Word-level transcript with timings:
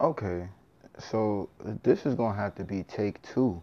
Okay, 0.00 0.48
so 0.98 1.50
this 1.82 2.06
is 2.06 2.14
gonna 2.14 2.34
have 2.34 2.54
to 2.54 2.64
be 2.64 2.84
take 2.84 3.20
two. 3.20 3.60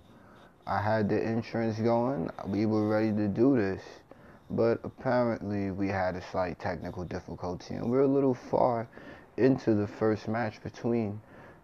I 0.67 0.79
had 0.79 1.09
the 1.09 1.19
insurance 1.19 1.79
going, 1.79 2.29
we 2.45 2.67
were 2.67 2.87
ready 2.87 3.11
to 3.11 3.27
do 3.27 3.57
this, 3.57 3.81
but 4.51 4.79
apparently 4.83 5.71
we 5.71 5.87
had 5.87 6.15
a 6.15 6.21
slight 6.21 6.59
technical 6.59 7.05
difficulty 7.05 7.73
and 7.73 7.89
we're 7.89 8.01
a 8.01 8.07
little 8.07 8.35
far 8.35 8.87
into 9.37 9.73
the 9.73 9.87
first 9.87 10.27
match 10.27 10.61
between 10.61 11.19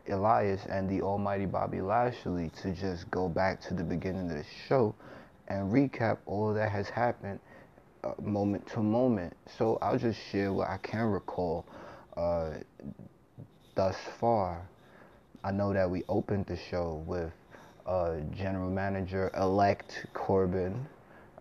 Elias 0.10 0.66
and 0.68 0.90
the 0.90 1.04
almighty 1.04 1.46
Bobby 1.46 1.80
Lashley 1.80 2.50
to 2.64 2.72
just 2.72 3.12
go 3.12 3.30
back 3.30 3.62
to 3.62 3.76
the 3.76 3.84
beginning 3.84 4.32
of 4.32 4.38
the 4.38 4.46
show 4.68 4.96
and 5.50 5.72
recap 5.72 6.18
all 6.26 6.52
that 6.52 6.72
has 6.72 6.90
happened 6.90 7.40
uh, 8.04 8.14
moment 8.24 8.66
to 8.70 8.80
moment. 8.80 9.38
So 9.56 9.78
I'll 9.84 10.00
just 10.00 10.20
share 10.32 10.52
what 10.52 10.68
I 10.68 10.78
can 10.78 11.06
recall 11.06 11.64
uh, 12.18 12.54
thus 13.76 13.96
far. 14.20 14.62
I 15.44 15.52
know 15.52 15.74
that 15.74 15.90
we 15.90 16.04
opened 16.08 16.46
the 16.46 16.58
show 16.58 17.04
with 17.06 17.32
uh, 17.86 18.18
General 18.36 18.70
Manager 18.70 19.32
elect 19.38 20.06
Corbin, 20.14 20.86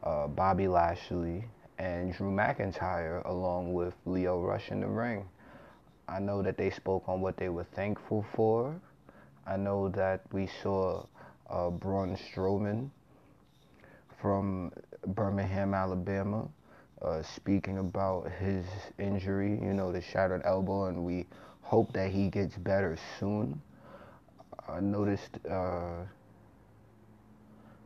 uh, 0.03 0.27
Bobby 0.27 0.67
Lashley, 0.67 1.45
and 1.79 2.13
Drew 2.13 2.31
McIntyre, 2.31 3.25
along 3.29 3.73
with 3.73 3.95
Lio 4.07 4.41
Rush 4.41 4.71
in 4.71 4.81
the 4.81 4.87
ring. 4.87 5.25
I 6.09 6.19
know 6.19 6.43
that 6.43 6.57
they 6.57 6.71
spoke 6.71 7.05
on 7.09 7.21
what 7.21 7.37
they 7.37 7.49
were 7.49 7.65
thankful 7.65 8.25
for. 8.35 8.75
I 9.47 9.57
know 9.57 9.89
that 9.91 10.23
we 10.33 10.49
saw 10.63 11.05
uh, 11.49 11.71
Braun 11.71 12.17
Strowman 12.17 12.91
from 14.21 14.73
Birmingham, 15.07 15.75
Alabama, 15.75 16.49
uh, 17.03 17.23
speaking 17.23 17.79
about 17.79 18.31
his 18.41 18.65
injury, 18.99 19.51
you 19.51 19.75
know, 19.75 19.91
the 19.91 20.01
shattered 20.01 20.43
elbow, 20.45 20.87
and 20.87 21.05
we 21.05 21.27
hope 21.63 21.93
that 21.93 22.11
he 22.11 22.29
gets 22.29 22.57
better 22.57 22.97
soon. 23.19 23.61
I 24.69 24.81
noticed 24.81 25.39
uh, 25.51 26.03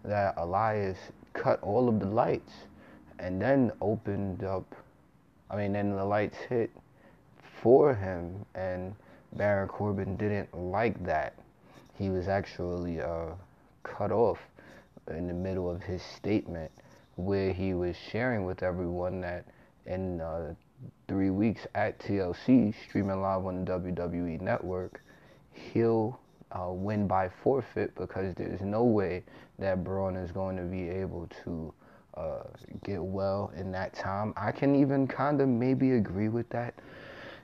that 0.04 0.34
Elias 0.36 0.98
cut 1.32 1.62
all 1.62 1.88
of 1.88 2.00
the 2.00 2.06
lights 2.06 2.52
and 3.18 3.40
then 3.40 3.72
opened 3.80 4.44
up. 4.44 4.74
I 5.50 5.56
mean, 5.56 5.72
then 5.72 5.94
the 5.94 6.04
lights 6.04 6.36
hit 6.48 6.70
for 7.62 7.94
him, 7.94 8.44
and 8.54 8.94
Baron 9.34 9.68
Corbin 9.68 10.16
didn't 10.16 10.54
like 10.56 11.02
that. 11.04 11.34
He 11.98 12.10
was 12.10 12.28
actually 12.28 13.00
uh, 13.00 13.32
cut 13.82 14.12
off 14.12 14.38
in 15.08 15.26
the 15.28 15.34
middle 15.34 15.70
of 15.70 15.82
his 15.82 16.02
statement 16.02 16.70
where 17.16 17.52
he 17.52 17.72
was 17.72 17.96
sharing 17.96 18.44
with 18.44 18.62
everyone 18.62 19.20
that 19.22 19.44
in 19.86 20.20
uh, 20.20 20.54
three 21.08 21.30
weeks 21.30 21.66
at 21.74 21.98
TLC, 21.98 22.74
streaming 22.88 23.20
live 23.20 23.46
on 23.46 23.64
the 23.64 23.72
WWE 23.72 24.40
Network, 24.40 25.02
he'll 25.52 26.18
uh, 26.52 26.70
win 26.70 27.06
by 27.06 27.28
forfeit 27.42 27.94
because 27.94 28.34
there's 28.34 28.60
no 28.60 28.84
way 28.84 29.22
that 29.58 29.84
Braun 29.84 30.16
is 30.16 30.32
going 30.32 30.56
to 30.56 30.62
be 30.62 30.88
able 30.88 31.28
to 31.44 31.72
uh, 32.16 32.42
get 32.84 33.02
well 33.02 33.52
in 33.56 33.72
that 33.72 33.94
time. 33.94 34.32
I 34.36 34.52
can 34.52 34.74
even 34.76 35.06
kind 35.06 35.40
of 35.40 35.48
maybe 35.48 35.92
agree 35.92 36.28
with 36.28 36.48
that. 36.50 36.74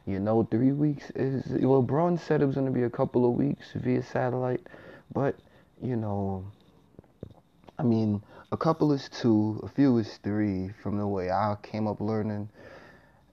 You 0.06 0.18
know, 0.18 0.46
three 0.50 0.72
weeks 0.72 1.10
is 1.14 1.44
well. 1.62 1.82
Braun 1.82 2.18
said 2.18 2.42
it 2.42 2.46
was 2.46 2.56
going 2.56 2.66
to 2.66 2.72
be 2.72 2.82
a 2.82 2.90
couple 2.90 3.24
of 3.24 3.36
weeks 3.36 3.66
via 3.76 4.02
satellite, 4.02 4.66
but 5.14 5.36
you 5.80 5.94
know, 5.94 6.44
I 7.78 7.84
mean, 7.84 8.20
a 8.50 8.56
couple 8.56 8.92
is 8.92 9.08
two, 9.08 9.60
a 9.62 9.68
few 9.68 9.98
is 9.98 10.18
three 10.22 10.70
from 10.82 10.98
the 10.98 11.06
way 11.06 11.30
I 11.30 11.56
came 11.62 11.86
up 11.86 12.00
learning. 12.00 12.48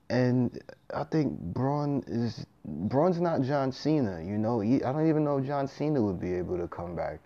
And 0.09 0.59
I 0.93 1.03
think 1.03 1.39
Braun 1.39 2.03
is 2.07 2.45
Braun's 2.65 3.21
not 3.21 3.43
John 3.43 3.71
Cena, 3.71 4.23
you 4.23 4.37
know. 4.37 4.59
He, 4.59 4.83
I 4.83 4.91
don't 4.91 5.07
even 5.07 5.23
know 5.23 5.37
if 5.37 5.45
John 5.45 5.67
Cena 5.67 6.01
would 6.01 6.19
be 6.19 6.33
able 6.33 6.57
to 6.57 6.67
come 6.67 6.95
back 6.95 7.19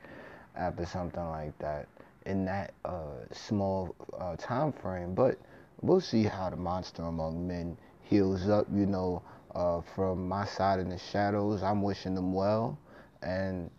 after 0.55 0.85
something 0.85 1.23
like 1.29 1.57
that 1.59 1.87
in 2.25 2.45
that 2.45 2.73
uh, 2.83 3.23
small 3.31 3.95
uh, 4.19 4.35
time 4.35 4.73
frame. 4.73 5.13
But 5.15 5.37
we'll 5.81 6.01
see 6.01 6.23
how 6.23 6.49
the 6.49 6.57
monster 6.57 7.03
among 7.03 7.47
men 7.47 7.77
heals 8.01 8.49
up. 8.49 8.67
You 8.73 8.85
know, 8.85 9.21
uh, 9.55 9.81
from 9.95 10.27
my 10.27 10.45
side 10.45 10.79
in 10.79 10.89
the 10.89 10.97
shadows, 10.97 11.63
I'm 11.63 11.81
wishing 11.81 12.15
them 12.15 12.33
well. 12.33 12.77
And 13.21 13.69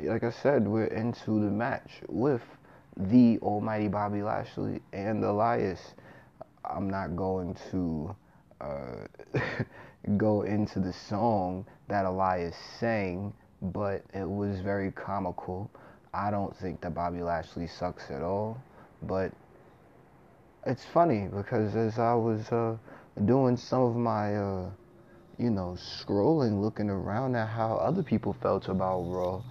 like 0.00 0.24
I 0.24 0.30
said, 0.30 0.66
we're 0.66 0.86
into 0.86 1.40
the 1.40 1.50
match 1.50 2.00
with 2.08 2.42
the 2.96 3.38
almighty 3.42 3.88
Bobby 3.88 4.22
Lashley 4.22 4.80
and 4.92 5.22
Elias. 5.22 5.94
I'm 6.64 6.90
not 6.90 7.16
going 7.16 7.56
to 7.70 8.14
uh, 8.60 9.06
go 10.16 10.42
into 10.42 10.80
the 10.80 10.92
song 10.92 11.66
that 11.88 12.04
Elias 12.04 12.56
sang, 12.78 13.32
but 13.60 14.02
it 14.14 14.28
was 14.28 14.60
very 14.60 14.90
comical. 14.92 15.70
I 16.12 16.30
don't 16.30 16.56
think 16.56 16.80
that 16.80 16.94
Bobby 16.94 17.22
Lashley 17.22 17.66
sucks 17.66 18.10
at 18.10 18.22
all, 18.22 18.60
but 19.02 19.32
it's 20.66 20.84
funny 20.84 21.28
because 21.34 21.74
as 21.76 21.98
I 21.98 22.14
was 22.14 22.50
uh, 22.50 22.76
doing 23.24 23.56
some 23.56 23.82
of 23.82 23.96
my, 23.96 24.36
uh, 24.36 24.70
you 25.38 25.50
know, 25.50 25.76
scrolling, 25.78 26.60
looking 26.60 26.90
around 26.90 27.34
at 27.36 27.48
how 27.48 27.76
other 27.76 28.02
people 28.02 28.34
felt 28.42 28.68
about 28.68 29.00
Raw, 29.02 29.42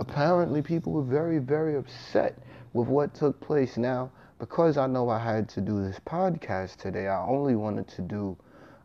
apparently 0.00 0.62
people 0.62 0.92
were 0.92 1.02
very, 1.02 1.38
very 1.38 1.76
upset 1.76 2.38
with 2.72 2.88
what 2.88 3.14
took 3.14 3.40
place. 3.40 3.76
Now, 3.76 4.10
because 4.38 4.76
I 4.76 4.86
know 4.86 5.08
I 5.10 5.18
had 5.18 5.48
to 5.50 5.60
do 5.60 5.82
this 5.84 6.00
podcast 6.06 6.76
today, 6.76 7.08
I 7.08 7.24
only 7.26 7.56
wanted 7.56 7.88
to 7.88 8.02
do, 8.02 8.36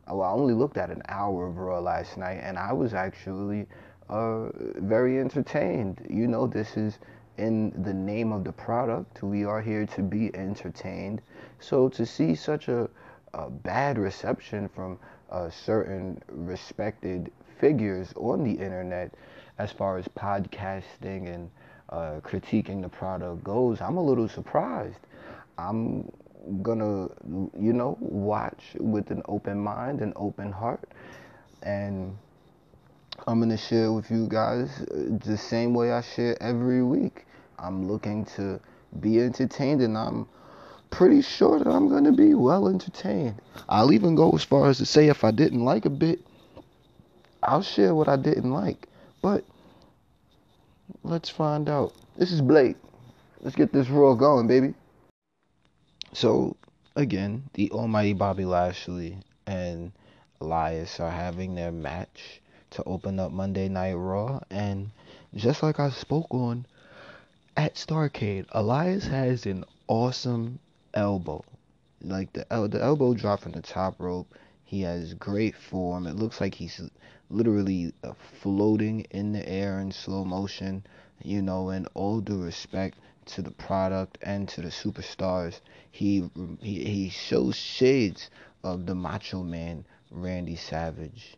well, 0.10 0.30
I 0.30 0.32
only 0.32 0.54
looked 0.54 0.78
at 0.78 0.90
an 0.90 1.02
hour 1.08 1.48
of 1.48 1.58
Raw 1.58 1.80
last 1.80 2.18
night, 2.18 2.40
and 2.42 2.58
I 2.58 2.74
was 2.74 2.94
actually 2.94 3.68
uh, 4.10 4.50
very 4.78 5.20
entertained. 5.20 6.06
You 6.10 6.28
know, 6.28 6.48
this 6.48 6.78
is 6.78 7.00
in 7.38 7.72
the 7.84 7.94
name 7.94 8.32
of 8.32 8.44
the 8.44 8.52
product. 8.52 9.24
We 9.24 9.46
are 9.46 9.62
here 9.62 9.86
to 9.86 10.02
be 10.02 10.36
entertained. 10.36 11.22
So 11.60 11.90
to 11.90 12.06
see 12.06 12.36
such 12.36 12.68
a, 12.68 12.90
a 13.34 13.50
bad 13.50 13.98
reception 13.98 14.68
from 14.68 15.00
uh, 15.32 15.50
certain 15.50 16.22
respected 16.30 17.32
figures 17.60 18.14
on 18.16 18.44
the 18.44 18.52
internet 18.52 19.14
as 19.58 19.72
far 19.72 19.98
as 19.98 20.08
podcasting 20.08 21.34
and 21.34 21.50
uh, 21.90 22.20
critiquing 22.22 22.82
the 22.82 22.90
product 22.90 23.44
goes, 23.44 23.82
I'm 23.82 23.98
a 23.98 24.04
little 24.04 24.30
surprised. 24.30 25.00
I'm 25.58 26.12
gonna, 26.62 27.10
you 27.60 27.74
know, 27.74 27.98
watch 28.00 28.76
with 28.80 29.12
an 29.12 29.22
open 29.28 29.60
mind 29.60 30.02
and 30.02 30.14
open 30.16 30.52
heart, 30.52 30.84
and 31.64 32.18
I'm 33.28 33.40
gonna 33.40 33.58
share 33.58 33.92
with 33.92 34.10
you 34.10 34.28
guys 34.28 34.86
the 35.26 35.38
same 35.38 35.74
way 35.74 35.92
I 35.92 36.02
share 36.02 36.42
every 36.42 36.84
week. 36.84 37.26
I'm 37.58 37.88
looking 37.88 38.26
to 38.38 38.60
be 39.00 39.20
entertained, 39.20 39.82
and 39.82 39.98
I'm 39.98 40.28
pretty 40.90 41.22
sure 41.22 41.60
that 41.60 41.68
I'm 41.68 41.90
gonna 41.90 42.12
be 42.12 42.34
well 42.34 42.68
entertained. 42.68 43.36
I'll 43.68 43.92
even 43.92 44.16
go 44.16 44.32
as 44.32 44.44
far 44.44 44.70
as 44.70 44.78
to 44.78 44.86
say 44.86 45.08
if 45.08 45.24
I 45.24 45.32
didn't 45.32 45.64
like 45.64 45.86
a 45.86 45.90
bit, 45.90 46.20
I'll 47.44 47.62
share 47.62 47.94
what 47.94 48.08
I 48.08 48.16
didn't 48.16 48.52
like. 48.52 48.88
But 49.22 49.44
let's 51.04 51.30
find 51.30 51.70
out. 51.70 51.94
This 52.18 52.32
is 52.32 52.42
Blake. 52.42 52.78
Let's 53.42 53.56
get 53.56 53.72
this 53.72 53.90
roll 53.90 54.16
going, 54.16 54.48
baby. 54.48 54.74
So, 56.14 56.56
again, 56.96 57.50
the 57.54 57.72
almighty 57.72 58.14
Bobby 58.14 58.46
Lashley 58.46 59.18
and 59.48 59.92
Elias 60.40 61.00
are 61.00 61.10
having 61.10 61.56
their 61.56 61.72
match 61.72 62.42
to 62.72 62.84
open 62.84 63.20
up 63.20 63.32
Monday 63.32 63.68
Night 63.70 63.94
Raw. 63.96 64.40
And 64.52 64.92
just 65.34 65.64
like 65.64 65.80
I 65.80 65.90
spoke 65.90 66.28
on 66.32 66.68
at 67.58 67.76
Starcade, 67.76 68.46
Elias 68.52 69.08
has 69.08 69.46
an 69.48 69.66
awesome 69.88 70.60
elbow. 70.94 71.44
Like 72.02 72.34
the 72.34 72.52
el- 72.54 72.68
the 72.68 72.82
elbow 72.82 73.14
drop 73.16 73.40
from 73.42 73.54
the 73.54 73.62
top 73.62 74.00
rope. 74.00 74.34
He 74.64 74.82
has 74.82 75.16
great 75.16 75.56
form. 75.56 76.06
It 76.06 76.16
looks 76.16 76.40
like 76.40 76.54
he's 76.54 76.80
literally 77.30 77.94
uh, 78.04 78.14
floating 78.42 79.02
in 79.12 79.34
the 79.34 79.48
air 79.50 79.80
in 79.80 79.92
slow 79.92 80.24
motion 80.24 80.84
you 81.24 81.42
know, 81.42 81.70
in 81.70 81.86
all 81.88 82.22
due 82.22 82.42
respect 82.42 82.98
to 83.30 83.42
the 83.42 83.52
product 83.52 84.18
and 84.22 84.48
to 84.50 84.62
the 84.62 84.70
superstars, 84.70 85.60
he 85.92 86.30
he, 86.62 86.84
he 86.84 87.10
shows 87.10 87.56
shades 87.56 88.30
of 88.64 88.86
the 88.86 88.96
Macho 88.96 89.44
Man 89.44 89.86
Randy 90.12 90.56
Savage 90.56 91.38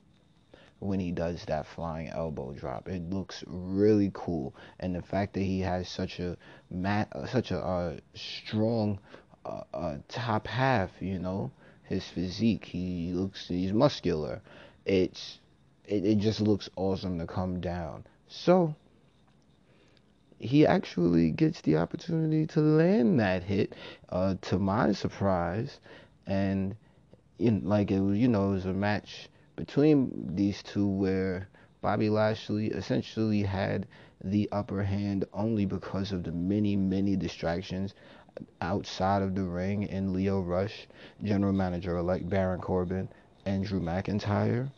when 0.79 0.99
he 0.99 1.11
does 1.11 1.45
that 1.45 1.67
flying 1.67 2.07
elbow 2.09 2.53
drop. 2.53 2.89
It 2.89 3.09
looks 3.09 3.43
really 3.47 4.09
cool, 4.13 4.55
and 4.79 4.95
the 4.95 5.01
fact 5.01 5.33
that 5.33 5.43
he 5.43 5.59
has 5.59 5.87
such 5.87 6.19
a 6.19 6.37
mat, 6.71 7.09
such 7.29 7.51
a 7.51 7.59
uh, 7.59 7.97
strong 8.15 8.99
uh, 9.45 9.61
uh, 9.73 9.97
top 10.07 10.47
half, 10.47 10.89
you 10.99 11.19
know, 11.19 11.51
his 11.83 12.07
physique. 12.07 12.65
He 12.65 13.11
looks 13.13 13.47
he's 13.47 13.73
muscular. 13.73 14.41
It's 14.85 15.39
it, 15.85 16.05
it 16.05 16.17
just 16.17 16.41
looks 16.41 16.69
awesome 16.75 17.19
to 17.19 17.27
come 17.27 17.61
down. 17.61 18.05
So 18.27 18.75
he 20.41 20.65
actually 20.65 21.31
gets 21.31 21.61
the 21.61 21.77
opportunity 21.77 22.47
to 22.47 22.59
land 22.59 23.19
that 23.19 23.43
hit, 23.43 23.75
uh, 24.09 24.35
to 24.41 24.57
my 24.57 24.91
surprise, 24.91 25.79
and 26.25 26.75
in 27.37 27.63
like 27.63 27.91
it 27.91 27.99
was, 27.99 28.17
you 28.17 28.27
know, 28.27 28.49
it 28.49 28.53
was 28.53 28.65
a 28.65 28.73
match 28.73 29.29
between 29.55 30.35
these 30.35 30.63
two 30.63 30.87
where 30.87 31.47
Bobby 31.81 32.09
Lashley 32.09 32.67
essentially 32.67 33.43
had 33.43 33.87
the 34.23 34.49
upper 34.51 34.83
hand 34.83 35.25
only 35.33 35.65
because 35.65 36.11
of 36.11 36.23
the 36.23 36.31
many, 36.31 36.75
many 36.75 37.15
distractions 37.15 37.93
outside 38.61 39.21
of 39.21 39.35
the 39.35 39.43
ring 39.43 39.83
in 39.83 40.13
Lio 40.13 40.41
Rush, 40.41 40.87
general 41.23 41.53
manager 41.53 41.97
elect 41.97 42.29
Baron 42.29 42.61
Corbin, 42.61 43.09
and 43.45 43.63
Drew 43.63 43.79
McIntyre. 43.79 44.71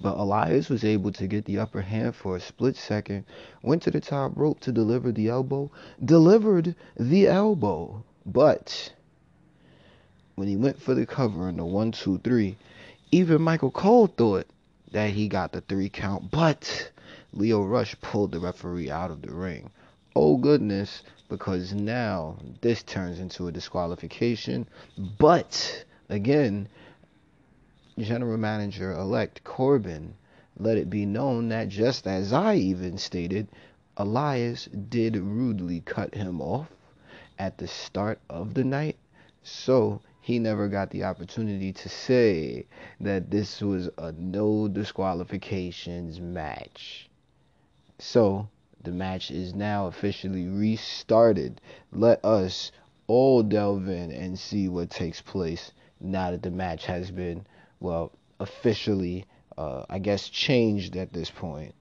But 0.00 0.16
Elias 0.16 0.68
was 0.68 0.84
able 0.84 1.10
to 1.12 1.26
get 1.26 1.44
the 1.44 1.58
upper 1.58 1.80
hand 1.80 2.14
for 2.14 2.36
a 2.36 2.40
split 2.40 2.76
second, 2.76 3.24
went 3.62 3.82
to 3.82 3.90
the 3.90 4.00
top 4.00 4.32
rope 4.36 4.60
to 4.60 4.72
deliver 4.72 5.10
the 5.10 5.28
elbow, 5.28 5.70
delivered 6.04 6.76
the 6.96 7.26
elbow. 7.26 8.04
But 8.24 8.92
when 10.36 10.46
he 10.46 10.56
went 10.56 10.80
for 10.80 10.94
the 10.94 11.04
cover 11.04 11.48
in 11.48 11.56
the 11.56 11.64
one, 11.64 11.90
two, 11.90 12.18
three, 12.18 12.56
even 13.10 13.42
Michael 13.42 13.72
Cole 13.72 14.06
thought 14.06 14.46
that 14.92 15.10
he 15.10 15.26
got 15.28 15.52
the 15.52 15.62
three 15.62 15.88
count, 15.88 16.30
but 16.30 16.92
Lio 17.32 17.62
Rush 17.62 18.00
pulled 18.00 18.32
the 18.32 18.38
referee 18.38 18.90
out 18.90 19.10
of 19.10 19.22
the 19.22 19.32
ring. 19.32 19.70
Oh 20.14 20.36
goodness, 20.36 21.02
because 21.28 21.72
now 21.72 22.36
this 22.60 22.82
turns 22.82 23.18
into 23.18 23.48
a 23.48 23.52
disqualification. 23.52 24.68
But 25.18 25.84
again, 26.08 26.68
general 27.98 28.36
manager 28.36 28.92
elect 28.92 29.42
Corbin 29.44 30.14
let 30.60 30.76
it 30.76 30.90
be 30.90 31.06
known 31.06 31.50
that 31.50 31.68
just 31.68 32.04
as 32.08 32.32
I 32.32 32.56
even 32.56 32.98
stated, 32.98 33.46
Elias 33.96 34.66
did 34.66 35.16
rudely 35.16 35.80
cut 35.82 36.16
him 36.16 36.40
off 36.40 36.68
at 37.38 37.58
the 37.58 37.68
start 37.68 38.18
of 38.28 38.54
the 38.54 38.64
night. 38.64 38.96
So 39.44 40.00
he 40.20 40.40
never 40.40 40.66
got 40.66 40.90
the 40.90 41.04
opportunity 41.04 41.72
to 41.72 41.88
say 41.88 42.66
that 43.00 43.30
this 43.30 43.60
was 43.60 43.88
a 43.98 44.10
no 44.10 44.66
disqualifications 44.66 46.20
match. 46.20 47.08
So 48.00 48.48
the 48.82 48.90
match 48.90 49.30
is 49.30 49.54
now 49.54 49.86
officially 49.86 50.48
restarted. 50.48 51.60
Let 51.92 52.24
us 52.24 52.72
all 53.06 53.44
delve 53.44 53.88
in 53.88 54.10
and 54.10 54.36
see 54.36 54.68
what 54.68 54.90
takes 54.90 55.22
place 55.22 55.70
now 56.00 56.32
that 56.32 56.42
the 56.42 56.50
match 56.50 56.86
has 56.86 57.12
been 57.12 57.46
well, 57.80 58.12
officially, 58.40 59.26
uh, 59.56 59.84
I 59.88 59.98
guess, 59.98 60.28
changed 60.28 60.96
at 60.96 61.12
this 61.12 61.30
point. 61.30 61.74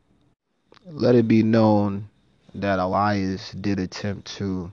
Let 0.85 1.15
it 1.15 1.27
be 1.27 1.43
known 1.43 2.09
that 2.55 2.79
Elias 2.79 3.51
did 3.51 3.79
attempt 3.79 4.35
to 4.37 4.71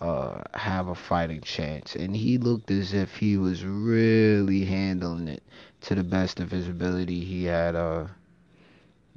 uh, 0.00 0.42
have 0.54 0.88
a 0.88 0.94
fighting 0.94 1.40
chance, 1.40 1.96
and 1.96 2.14
he 2.14 2.38
looked 2.38 2.70
as 2.70 2.92
if 2.92 3.16
he 3.16 3.36
was 3.36 3.64
really 3.64 4.64
handling 4.64 5.28
it 5.28 5.42
to 5.82 5.94
the 5.94 6.04
best 6.04 6.40
of 6.40 6.50
his 6.50 6.68
ability. 6.68 7.24
He 7.24 7.44
had 7.44 7.74
uh, 7.74 8.06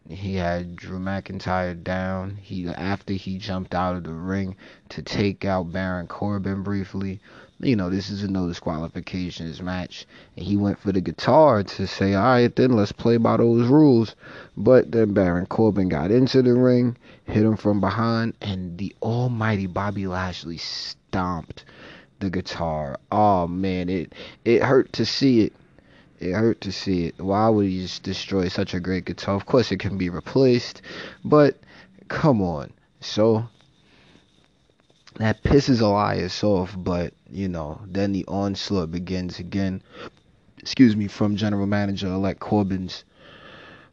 he 0.07 0.35
had 0.35 0.75
Drew 0.75 0.99
McIntyre 0.99 1.83
down. 1.83 2.37
He 2.41 2.67
after 2.67 3.13
he 3.13 3.37
jumped 3.37 3.75
out 3.75 3.97
of 3.97 4.03
the 4.03 4.13
ring 4.13 4.55
to 4.89 5.01
take 5.01 5.45
out 5.45 5.71
Baron 5.71 6.07
Corbin 6.07 6.63
briefly 6.63 7.19
you 7.61 7.75
know, 7.75 7.89
this 7.89 8.09
is 8.09 8.23
a 8.23 8.27
no 8.27 8.47
disqualifications 8.47 9.61
match. 9.61 10.07
And 10.37 10.45
he 10.45 10.55
went 10.55 10.79
for 10.79 10.91
the 10.91 11.01
guitar 11.01 11.63
to 11.63 11.87
say, 11.87 12.13
all 12.13 12.23
right, 12.23 12.55
then 12.55 12.71
let's 12.71 12.91
play 12.91 13.17
by 13.17 13.37
those 13.37 13.67
rules. 13.67 14.15
But 14.55 14.91
then 14.91 15.13
Baron 15.13 15.45
Corbin 15.45 15.89
got 15.89 16.11
into 16.11 16.41
the 16.41 16.53
ring, 16.53 16.97
hit 17.25 17.43
him 17.43 17.57
from 17.57 17.81
behind, 17.81 18.35
and 18.41 18.77
the 18.77 18.95
almighty 19.01 19.67
Bobby 19.67 20.07
Lashley 20.07 20.57
stomped 20.57 21.65
the 22.19 22.29
guitar. 22.29 22.97
Oh, 23.11 23.47
man, 23.47 23.89
it, 23.89 24.13
it 24.45 24.63
hurt 24.63 24.93
to 24.93 25.05
see 25.05 25.41
it. 25.41 25.53
It 26.19 26.33
hurt 26.33 26.61
to 26.61 26.71
see 26.71 27.05
it. 27.05 27.19
Why 27.19 27.49
would 27.49 27.65
he 27.65 27.81
just 27.81 28.03
destroy 28.03 28.47
such 28.47 28.73
a 28.73 28.79
great 28.79 29.05
guitar? 29.05 29.35
Of 29.35 29.45
course, 29.45 29.71
it 29.71 29.79
can 29.79 29.97
be 29.97 30.09
replaced, 30.09 30.81
but 31.23 31.57
come 32.09 32.41
on. 32.41 32.71
So 32.99 33.47
that 35.19 35.43
pisses 35.43 35.81
Elias 35.81 36.43
off, 36.43 36.73
but 36.77 37.13
you 37.29 37.49
know, 37.49 37.81
then 37.85 38.13
the 38.13 38.25
onslaught 38.27 38.89
begins 38.89 39.37
again. 39.37 39.83
Excuse 40.57 40.95
me, 40.95 41.07
from 41.07 41.35
general 41.35 41.67
manager 41.67 42.07
elect 42.07 42.39
Corbin's 42.39 43.03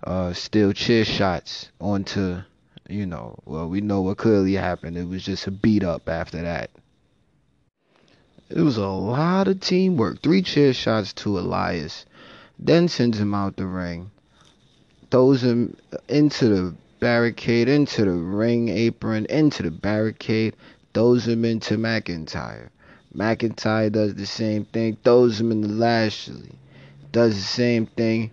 uh, 0.05 0.33
steel 0.33 0.73
chair 0.73 1.05
shots 1.05 1.71
onto, 1.81 2.39
you 2.89 3.07
know, 3.07 3.39
well, 3.45 3.69
we 3.69 3.81
know 3.81 4.03
what 4.03 4.19
clearly 4.19 4.55
happened. 4.55 4.97
It 4.97 5.09
was 5.09 5.25
just 5.25 5.47
a 5.49 5.51
beat 5.51 5.85
up 5.85 6.09
after 6.09 6.43
that. 6.43 6.71
It 8.49 8.61
was 8.61 8.77
a 8.77 8.87
lot 8.87 9.49
of 9.49 9.61
teamwork. 9.61 10.23
Three 10.23 10.43
chair 10.43 10.73
shots 10.73 11.13
to 11.15 11.39
Elias, 11.39 12.07
then 12.59 12.87
sends 12.87 13.19
him 13.19 13.35
out 13.35 13.57
the 13.57 13.67
ring, 13.67 14.13
throws 15.11 15.43
him 15.43 15.77
into 16.09 16.49
the 16.49 16.75
barricade, 17.01 17.69
into 17.69 18.05
the 18.05 18.13
ring 18.13 18.69
apron, 18.69 19.27
into 19.27 19.65
the 19.65 19.71
barricade, 19.73 20.55
throws 20.97 21.29
him 21.29 21.45
into 21.45 21.77
McIntyre. 21.77 22.71
McIntyre 23.15 23.93
does 23.93 24.15
the 24.15 24.25
same 24.25 24.65
thing, 24.65 24.97
throws 25.05 25.39
him 25.39 25.53
into 25.53 25.69
Lashley. 25.69 26.59
Does 27.13 27.35
the 27.35 27.43
same 27.43 27.85
thing, 27.85 28.31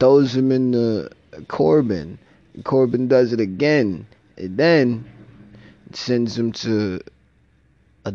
throws 0.00 0.34
him 0.34 0.50
into 0.50 1.08
Corbin. 1.46 2.18
Corbin 2.64 3.06
does 3.06 3.32
it 3.32 3.38
again. 3.38 4.08
And 4.36 4.56
then 4.56 5.04
sends 5.92 6.36
him 6.36 6.50
to 6.50 7.00
a 8.04 8.12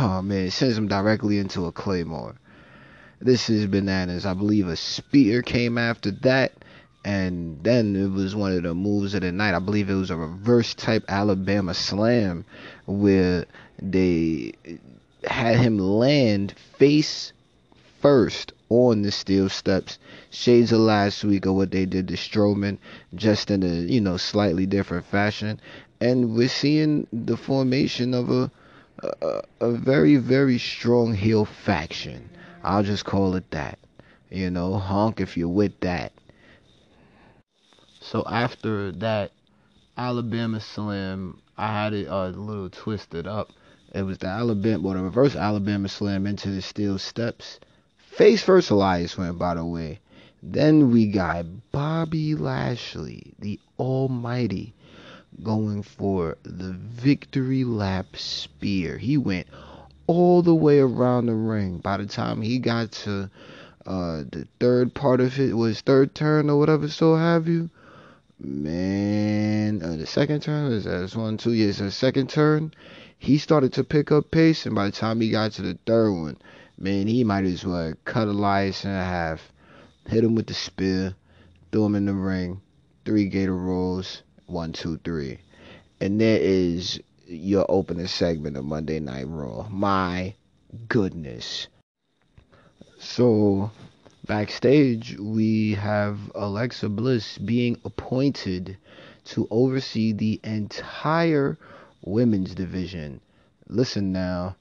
oh 0.00 0.20
man, 0.20 0.50
sends 0.50 0.76
him 0.76 0.88
directly 0.88 1.38
into 1.38 1.66
a 1.66 1.72
claymore. 1.72 2.34
This 3.20 3.48
is 3.48 3.66
bananas. 3.66 4.26
I 4.26 4.34
believe 4.34 4.66
a 4.66 4.74
spear 4.74 5.42
came 5.42 5.78
after 5.78 6.10
that 6.22 6.52
and 7.04 7.62
then 7.64 7.96
it 7.96 8.10
was 8.10 8.34
one 8.36 8.52
of 8.52 8.62
the 8.62 8.74
moves 8.74 9.14
of 9.14 9.22
the 9.22 9.32
night. 9.32 9.54
I 9.54 9.58
believe 9.58 9.90
it 9.90 9.94
was 9.94 10.10
a 10.10 10.16
reverse 10.16 10.74
type 10.74 11.04
Alabama 11.08 11.74
slam 11.74 12.44
where 12.86 13.46
they 13.80 14.52
had 15.24 15.56
him 15.56 15.78
land 15.78 16.52
face 16.56 17.32
first 18.00 18.52
on 18.68 19.02
the 19.02 19.10
steel 19.10 19.48
steps. 19.48 19.98
Shades 20.30 20.72
of 20.72 20.80
last 20.80 21.24
week 21.24 21.46
of 21.46 21.54
what 21.54 21.70
they 21.70 21.84
did 21.86 22.08
to 22.08 22.14
Strowman, 22.14 22.78
just 23.14 23.50
in 23.50 23.62
a 23.62 23.74
you 23.92 24.00
know 24.00 24.16
slightly 24.16 24.66
different 24.66 25.04
fashion, 25.06 25.60
and 26.00 26.34
we're 26.34 26.48
seeing 26.48 27.06
the 27.12 27.36
formation 27.36 28.14
of 28.14 28.30
a 28.30 28.50
a, 29.22 29.42
a 29.60 29.70
very 29.72 30.16
very 30.16 30.58
strong 30.58 31.14
heel 31.14 31.44
faction. 31.44 32.28
I'll 32.62 32.82
just 32.82 33.04
call 33.04 33.34
it 33.36 33.50
that. 33.50 33.78
You 34.30 34.50
know, 34.50 34.74
honk 34.78 35.20
if 35.20 35.36
you're 35.36 35.48
with 35.48 35.78
that. 35.80 36.12
So 38.00 38.22
after 38.26 38.92
that 38.92 39.32
Alabama 39.96 40.60
Slam, 40.60 41.40
I 41.62 41.84
had 41.84 41.92
it 41.92 42.08
a 42.08 42.30
little 42.30 42.70
twisted 42.70 43.28
up. 43.28 43.52
It 43.94 44.02
was 44.02 44.18
the 44.18 44.26
Alabama, 44.26 44.80
well, 44.80 44.94
the 44.94 45.02
reverse 45.04 45.36
Alabama 45.36 45.88
Slam 45.88 46.26
into 46.26 46.50
the 46.50 46.60
steel 46.60 46.98
steps. 46.98 47.60
Face 47.98 48.42
first 48.42 48.70
Elias 48.70 49.16
went, 49.16 49.38
by 49.38 49.54
the 49.54 49.64
way. 49.64 50.00
Then 50.42 50.90
we 50.90 51.06
got 51.06 51.46
Bobby 51.70 52.34
Lashley, 52.34 53.34
the 53.38 53.60
Almighty, 53.78 54.74
going 55.40 55.84
for 55.84 56.36
the 56.42 56.72
victory 56.72 57.62
lap 57.62 58.16
spear. 58.16 58.98
He 58.98 59.16
went 59.16 59.46
all 60.08 60.42
the 60.42 60.56
way 60.56 60.80
around 60.80 61.26
the 61.26 61.34
ring. 61.34 61.78
By 61.78 61.98
the 61.98 62.06
time 62.06 62.42
he 62.42 62.58
got 62.58 62.90
to 63.06 63.30
uh, 63.86 64.24
the 64.28 64.48
third 64.58 64.94
part 64.94 65.20
of 65.20 65.38
it, 65.38 65.56
was 65.56 65.80
third 65.80 66.12
turn 66.12 66.50
or 66.50 66.58
whatever, 66.58 66.88
so 66.88 67.14
have 67.14 67.46
you 67.46 67.70
man, 68.44 69.82
uh, 69.82 69.96
the 69.96 70.06
second 70.06 70.42
turn 70.42 70.72
is 70.72 70.84
that's 70.84 71.16
one, 71.16 71.36
two 71.36 71.52
years. 71.52 71.78
The 71.78 71.90
second 71.90 72.28
turn, 72.28 72.74
he 73.18 73.38
started 73.38 73.72
to 73.74 73.84
pick 73.84 74.10
up 74.10 74.30
pace, 74.30 74.66
and 74.66 74.74
by 74.74 74.86
the 74.86 74.92
time 74.92 75.20
he 75.20 75.30
got 75.30 75.52
to 75.52 75.62
the 75.62 75.78
third 75.86 76.12
one, 76.12 76.36
man, 76.78 77.06
he 77.06 77.24
might 77.24 77.44
as 77.44 77.64
well 77.64 77.94
cut 78.04 78.28
Elias 78.28 78.84
in 78.84 78.90
half, 78.90 79.52
hit 80.06 80.24
him 80.24 80.34
with 80.34 80.46
the 80.46 80.54
spear, 80.54 81.14
threw 81.70 81.86
him 81.86 81.94
in 81.94 82.06
the 82.06 82.14
ring, 82.14 82.60
three 83.04 83.26
gator 83.28 83.56
rolls, 83.56 84.22
one, 84.46 84.72
two, 84.72 84.98
three, 84.98 85.38
and 86.00 86.20
there 86.20 86.40
is 86.40 87.00
your 87.26 87.64
opening 87.68 88.06
segment 88.06 88.56
of 88.56 88.64
Monday 88.64 89.00
Night 89.00 89.26
Raw. 89.28 89.68
My 89.70 90.34
goodness. 90.88 91.68
So 92.98 93.70
Backstage, 94.24 95.18
we 95.18 95.74
have 95.74 96.30
Alexa 96.36 96.88
Bliss 96.88 97.38
being 97.38 97.76
appointed 97.84 98.76
to 99.24 99.48
oversee 99.50 100.12
the 100.12 100.38
entire 100.44 101.58
women's 102.02 102.54
division. 102.54 103.20
Listen 103.68 104.12
now, 104.12 104.54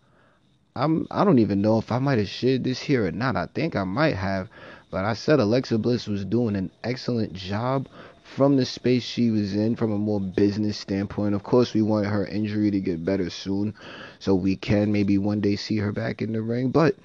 I'm 0.75 1.05
I 1.11 1.23
don't 1.23 1.37
even 1.37 1.61
know 1.61 1.77
if 1.77 1.91
I 1.91 1.99
might 1.99 2.17
have 2.17 2.27
shared 2.27 2.63
this 2.63 2.81
here 2.81 3.05
or 3.05 3.11
not. 3.11 3.35
I 3.35 3.45
think 3.45 3.75
I 3.75 3.83
might 3.83 4.15
have, 4.15 4.49
but 4.89 5.05
I 5.05 5.13
said 5.13 5.39
Alexa 5.39 5.77
Bliss 5.77 6.07
was 6.07 6.25
doing 6.25 6.55
an 6.55 6.71
excellent 6.83 7.33
job 7.33 7.87
from 8.23 8.57
the 8.57 8.65
space 8.65 9.03
she 9.03 9.29
was 9.29 9.53
in 9.53 9.75
from 9.75 9.91
a 9.91 9.97
more 9.97 10.19
business 10.21 10.77
standpoint. 10.77 11.35
Of 11.35 11.43
course, 11.43 11.75
we 11.75 11.83
want 11.83 12.07
her 12.07 12.25
injury 12.25 12.71
to 12.71 12.79
get 12.79 13.05
better 13.05 13.29
soon 13.29 13.75
so 14.17 14.33
we 14.33 14.55
can 14.55 14.91
maybe 14.91 15.19
one 15.19 15.39
day 15.39 15.55
see 15.55 15.77
her 15.77 15.91
back 15.91 16.19
in 16.23 16.33
the 16.33 16.41
ring, 16.41 16.71
but 16.71 16.95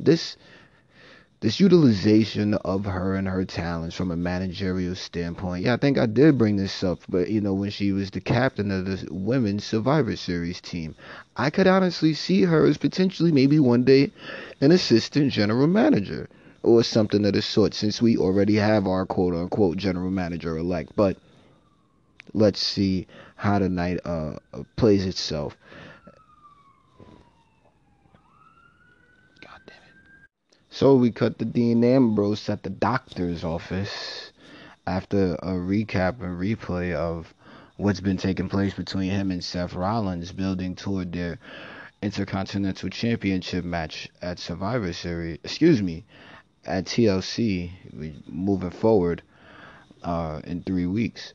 this 0.00 0.38
this 1.42 1.58
utilization 1.58 2.54
of 2.54 2.84
her 2.84 3.16
and 3.16 3.26
her 3.26 3.44
talents 3.44 3.96
from 3.96 4.12
a 4.12 4.16
managerial 4.16 4.94
standpoint. 4.94 5.64
Yeah, 5.64 5.74
I 5.74 5.76
think 5.76 5.98
I 5.98 6.06
did 6.06 6.38
bring 6.38 6.54
this 6.56 6.84
up, 6.84 7.00
but 7.08 7.30
you 7.30 7.40
know, 7.40 7.52
when 7.52 7.70
she 7.70 7.90
was 7.90 8.12
the 8.12 8.20
captain 8.20 8.70
of 8.70 8.84
the 8.84 9.08
women's 9.10 9.64
Survivor 9.64 10.14
Series 10.14 10.60
team, 10.60 10.94
I 11.36 11.50
could 11.50 11.66
honestly 11.66 12.14
see 12.14 12.42
her 12.42 12.64
as 12.64 12.78
potentially 12.78 13.32
maybe 13.32 13.58
one 13.58 13.82
day 13.82 14.12
an 14.60 14.70
assistant 14.70 15.32
general 15.32 15.66
manager 15.66 16.28
or 16.62 16.84
something 16.84 17.24
of 17.26 17.32
the 17.32 17.42
sort 17.42 17.74
since 17.74 18.00
we 18.00 18.16
already 18.16 18.54
have 18.54 18.86
our 18.86 19.04
quote 19.04 19.34
unquote 19.34 19.76
general 19.76 20.12
manager 20.12 20.56
elect. 20.56 20.92
But 20.94 21.16
let's 22.32 22.60
see 22.60 23.08
how 23.34 23.58
the 23.58 23.68
night 23.68 23.98
uh, 24.04 24.34
plays 24.76 25.04
itself. 25.06 25.56
So 30.74 30.96
we 30.96 31.10
cut 31.10 31.36
the 31.36 31.44
Dean 31.44 31.84
Ambrose 31.84 32.48
at 32.48 32.62
the 32.62 32.70
doctor's 32.70 33.44
office 33.44 34.32
after 34.86 35.34
a 35.34 35.52
recap 35.52 36.22
and 36.22 36.40
replay 36.40 36.94
of 36.94 37.34
what's 37.76 38.00
been 38.00 38.16
taking 38.16 38.48
place 38.48 38.72
between 38.72 39.10
him 39.10 39.30
and 39.30 39.44
Seth 39.44 39.74
Rollins, 39.74 40.32
building 40.32 40.74
toward 40.74 41.12
their 41.12 41.38
Intercontinental 42.00 42.88
Championship 42.88 43.66
match 43.66 44.08
at 44.22 44.38
Survivor 44.38 44.94
Series. 44.94 45.38
Excuse 45.44 45.82
me, 45.82 46.06
at 46.64 46.86
TLC. 46.86 47.70
moving 48.26 48.70
forward 48.70 49.20
uh, 50.02 50.40
in 50.44 50.62
three 50.62 50.86
weeks. 50.86 51.34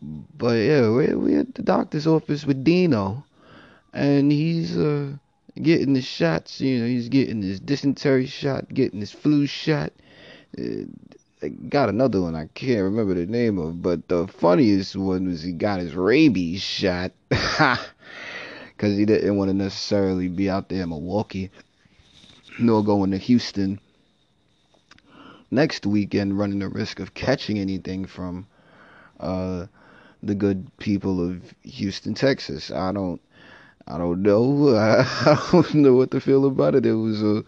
But 0.00 0.60
yeah, 0.60 0.88
we're, 0.88 1.18
we're 1.18 1.40
at 1.40 1.54
the 1.54 1.62
doctor's 1.62 2.06
office 2.06 2.46
with 2.46 2.64
Dino, 2.64 3.26
and 3.92 4.32
he's 4.32 4.78
uh 4.78 5.12
getting 5.62 5.92
the 5.92 6.02
shots. 6.02 6.60
You 6.60 6.80
know, 6.80 6.86
he's 6.86 7.08
getting 7.08 7.42
his 7.42 7.60
dysentery 7.60 8.26
shot, 8.26 8.72
getting 8.72 9.00
his 9.00 9.12
flu 9.12 9.46
shot. 9.46 9.92
Uh, 10.58 10.84
got 11.68 11.88
another 11.88 12.20
one 12.20 12.34
I 12.34 12.48
can't 12.54 12.82
remember 12.82 13.14
the 13.14 13.26
name 13.26 13.58
of, 13.58 13.80
but 13.80 14.08
the 14.08 14.26
funniest 14.26 14.96
one 14.96 15.28
was 15.28 15.42
he 15.42 15.52
got 15.52 15.80
his 15.80 15.94
rabies 15.94 16.62
shot 16.62 17.12
because 17.28 18.96
he 18.96 19.04
didn't 19.04 19.36
want 19.36 19.50
to 19.50 19.54
necessarily 19.54 20.28
be 20.28 20.50
out 20.50 20.68
there 20.68 20.82
in 20.82 20.88
Milwaukee 20.88 21.50
nor 22.58 22.82
going 22.82 23.12
to 23.12 23.18
Houston 23.18 23.80
next 25.50 25.86
weekend, 25.86 26.38
running 26.38 26.58
the 26.58 26.68
risk 26.68 27.00
of 27.00 27.14
catching 27.14 27.58
anything 27.58 28.04
from 28.04 28.46
uh, 29.20 29.66
the 30.22 30.34
good 30.34 30.70
people 30.78 31.24
of 31.24 31.54
Houston, 31.62 32.14
Texas. 32.14 32.70
I 32.70 32.92
don't 32.92 33.20
I 33.90 33.96
don't 33.96 34.20
know. 34.22 34.76
I, 34.76 35.48
don't 35.50 35.74
know 35.74 35.94
what 35.94 36.10
to 36.10 36.20
feel 36.20 36.44
about 36.44 36.74
it. 36.74 36.84
It 36.84 36.92
was 36.92 37.22
uh, 37.22 37.40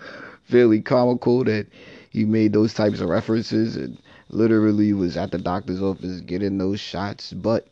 fairly 0.45 0.81
comical 0.81 1.45
that 1.45 1.67
he 2.09 2.25
made 2.25 2.55
those 2.55 2.73
types 2.73 3.01
of 3.01 3.11
references 3.11 3.77
and 3.77 3.99
literally 4.31 4.95
was 4.95 5.19
at 5.19 5.33
the 5.33 5.39
doctor's 5.39 5.83
office 5.83 6.23
getting 6.23 6.57
those 6.57 6.81
shots. 6.81 7.35
But 7.35 7.69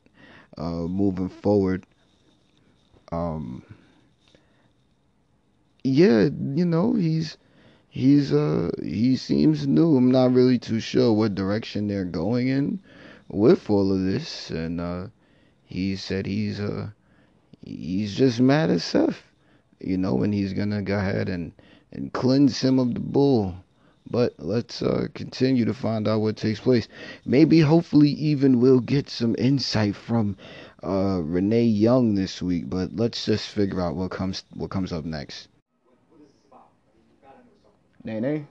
uh, 0.58 0.86
moving 0.86 1.30
forward, 1.30 1.86
um, 3.10 3.62
yeah, 5.82 6.28
you 6.54 6.66
know, 6.66 6.92
he's 6.92 7.38
he's 7.88 8.34
uh 8.34 8.70
he 8.82 9.16
seems 9.16 9.66
new. 9.66 9.96
I'm 9.96 10.10
not 10.10 10.34
really 10.34 10.58
too 10.58 10.80
sure 10.80 11.12
what 11.14 11.34
direction 11.34 11.88
they're 11.88 12.04
going 12.04 12.48
in 12.48 12.80
with 13.28 13.70
all 13.70 13.90
of 13.92 14.04
this, 14.04 14.50
and 14.50 14.78
uh, 14.78 15.06
he 15.64 15.96
said 15.96 16.26
he's 16.26 16.60
uh 16.60 16.90
he's 17.62 18.14
just 18.14 18.40
mad 18.40 18.70
as 18.70 18.84
Seth, 18.84 19.22
you 19.80 19.96
know, 19.98 20.22
and 20.22 20.32
he's 20.32 20.52
gonna 20.52 20.82
go 20.82 20.96
ahead 20.96 21.28
and 21.28 21.52
and 21.92 22.12
cleanse 22.12 22.60
him 22.60 22.78
of 22.78 22.94
the 22.94 23.00
bull. 23.00 23.54
But 24.10 24.34
let's 24.38 24.80
uh, 24.80 25.08
continue 25.14 25.66
to 25.66 25.74
find 25.74 26.08
out 26.08 26.20
what 26.20 26.38
takes 26.38 26.60
place. 26.60 26.88
Maybe, 27.26 27.60
hopefully, 27.60 28.08
even 28.10 28.60
we'll 28.60 28.80
get 28.80 29.10
some 29.10 29.34
insight 29.38 29.96
from 29.96 30.38
uh, 30.82 31.20
Renee 31.22 31.64
Young 31.64 32.14
this 32.14 32.40
week. 32.40 32.70
But 32.70 32.96
let's 32.96 33.26
just 33.26 33.48
figure 33.48 33.82
out 33.82 33.96
what 33.96 34.10
comes 34.10 34.44
what 34.54 34.70
comes 34.70 34.92
up 34.92 35.04
next. 35.04 35.48
Nene. 38.04 38.48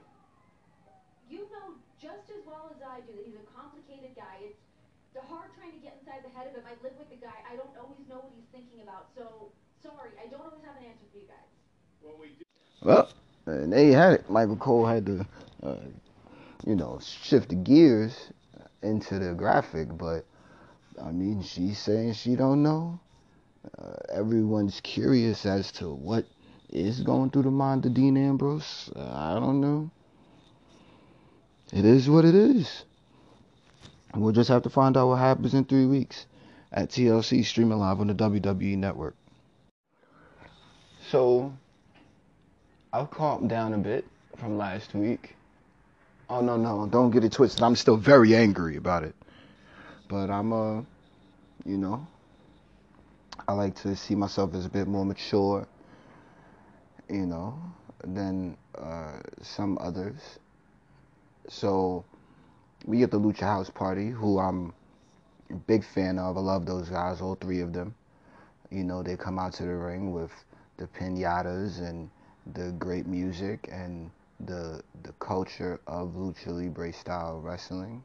You 1.28 1.42
know 1.50 1.74
just 2.00 2.30
as 2.30 2.46
well 2.46 2.70
as 2.70 2.78
I 2.78 3.00
do 3.00 3.10
that 3.16 3.26
he's 3.26 3.34
a 3.34 3.46
complicated 3.50 4.14
guy. 4.14 4.46
It's 4.46 5.26
hard 5.26 5.50
trying 5.58 5.72
to 5.72 5.82
get 5.82 5.98
inside 5.98 6.22
the 6.22 6.30
head 6.30 6.46
of 6.46 6.54
him. 6.54 6.62
I 6.70 6.78
live 6.86 6.94
with 6.94 7.10
the 7.10 7.18
guy. 7.18 7.34
I 7.50 7.56
don't 7.56 7.74
always 7.74 8.06
know 8.06 8.22
what 8.22 8.30
he's 8.38 8.46
thinking 8.58 8.82
about. 8.82 9.06
So, 9.16 9.50
sorry, 9.82 10.10
I 10.22 10.28
don't 10.28 10.40
always 10.40 10.62
have 10.64 10.76
an 10.76 10.84
answer 10.84 11.04
for 11.12 11.18
you 11.18 11.24
guys. 11.26 11.36
Well, 12.02 12.14
we 12.20 12.28
do. 12.28 12.44
Well, 12.82 13.08
and 13.46 13.72
they 13.72 13.92
had 13.92 14.14
it. 14.14 14.30
Michael 14.30 14.56
Cole 14.56 14.86
had 14.86 15.06
to, 15.06 15.26
uh, 15.62 15.76
you 16.66 16.74
know, 16.74 17.00
shift 17.00 17.50
the 17.50 17.54
gears 17.54 18.32
into 18.82 19.18
the 19.18 19.34
graphic, 19.34 19.88
but 19.96 20.24
I 21.02 21.12
mean, 21.12 21.42
she's 21.42 21.78
saying 21.78 22.14
she 22.14 22.34
don't 22.36 22.62
know. 22.62 23.00
Uh, 23.78 23.96
everyone's 24.12 24.80
curious 24.80 25.44
as 25.46 25.72
to 25.72 25.92
what 25.92 26.24
is 26.70 27.00
going 27.00 27.30
through 27.30 27.42
the 27.42 27.50
mind 27.50 27.84
of 27.86 27.94
Dean 27.94 28.16
Ambrose. 28.16 28.90
Uh, 28.94 29.00
I 29.12 29.34
don't 29.38 29.60
know. 29.60 29.90
It 31.72 31.84
is 31.84 32.08
what 32.08 32.24
it 32.24 32.34
is. 32.34 32.84
We'll 34.14 34.32
just 34.32 34.48
have 34.48 34.62
to 34.62 34.70
find 34.70 34.96
out 34.96 35.08
what 35.08 35.16
happens 35.16 35.54
in 35.54 35.64
three 35.64 35.86
weeks 35.86 36.26
at 36.72 36.90
TLC 36.90 37.44
streaming 37.44 37.78
live 37.78 38.00
on 38.00 38.06
the 38.08 38.14
WWE 38.14 38.76
network. 38.76 39.16
So, 41.10 41.52
I've 42.92 43.10
calmed 43.10 43.48
down 43.48 43.72
a 43.74 43.78
bit 43.78 44.04
from 44.36 44.58
last 44.58 44.94
week. 44.94 45.34
Oh 46.30 46.42
no 46.42 46.56
no, 46.56 46.86
don't 46.86 47.10
get 47.10 47.24
it 47.24 47.32
twisted. 47.32 47.62
I'm 47.62 47.76
still 47.76 47.96
very 47.96 48.36
angry 48.36 48.76
about 48.76 49.02
it. 49.02 49.14
But 50.08 50.30
I'm 50.30 50.52
uh 50.52 50.82
you 51.64 51.78
know 51.78 52.06
I 53.48 53.52
like 53.52 53.74
to 53.76 53.96
see 53.96 54.14
myself 54.14 54.54
as 54.54 54.66
a 54.66 54.68
bit 54.68 54.86
more 54.86 55.06
mature, 55.06 55.66
you 57.08 57.24
know, 57.24 57.58
than 58.04 58.58
uh, 58.76 59.20
some 59.40 59.78
others. 59.80 60.38
So 61.48 62.04
we 62.84 62.98
get 62.98 63.10
the 63.10 63.18
Lucha 63.18 63.40
House 63.40 63.70
Party, 63.70 64.10
who 64.10 64.38
I'm 64.38 64.74
big 65.66 65.84
fan 65.84 66.18
of. 66.18 66.36
I 66.36 66.40
love 66.40 66.66
those 66.66 66.88
guys, 66.88 67.20
all 67.20 67.34
three 67.36 67.60
of 67.60 67.72
them. 67.72 67.94
You 68.70 68.84
know, 68.84 69.02
they 69.02 69.16
come 69.16 69.38
out 69.38 69.52
to 69.54 69.62
the 69.64 69.74
ring 69.76 70.12
with 70.12 70.32
the 70.76 70.86
pinatas 70.86 71.80
and 71.80 72.10
the 72.54 72.72
great 72.72 73.06
music 73.06 73.68
and 73.72 74.10
the 74.46 74.82
the 75.02 75.12
culture 75.18 75.80
of 75.86 76.10
lucha 76.10 76.48
libre 76.48 76.92
style 76.92 77.40
wrestling. 77.40 78.02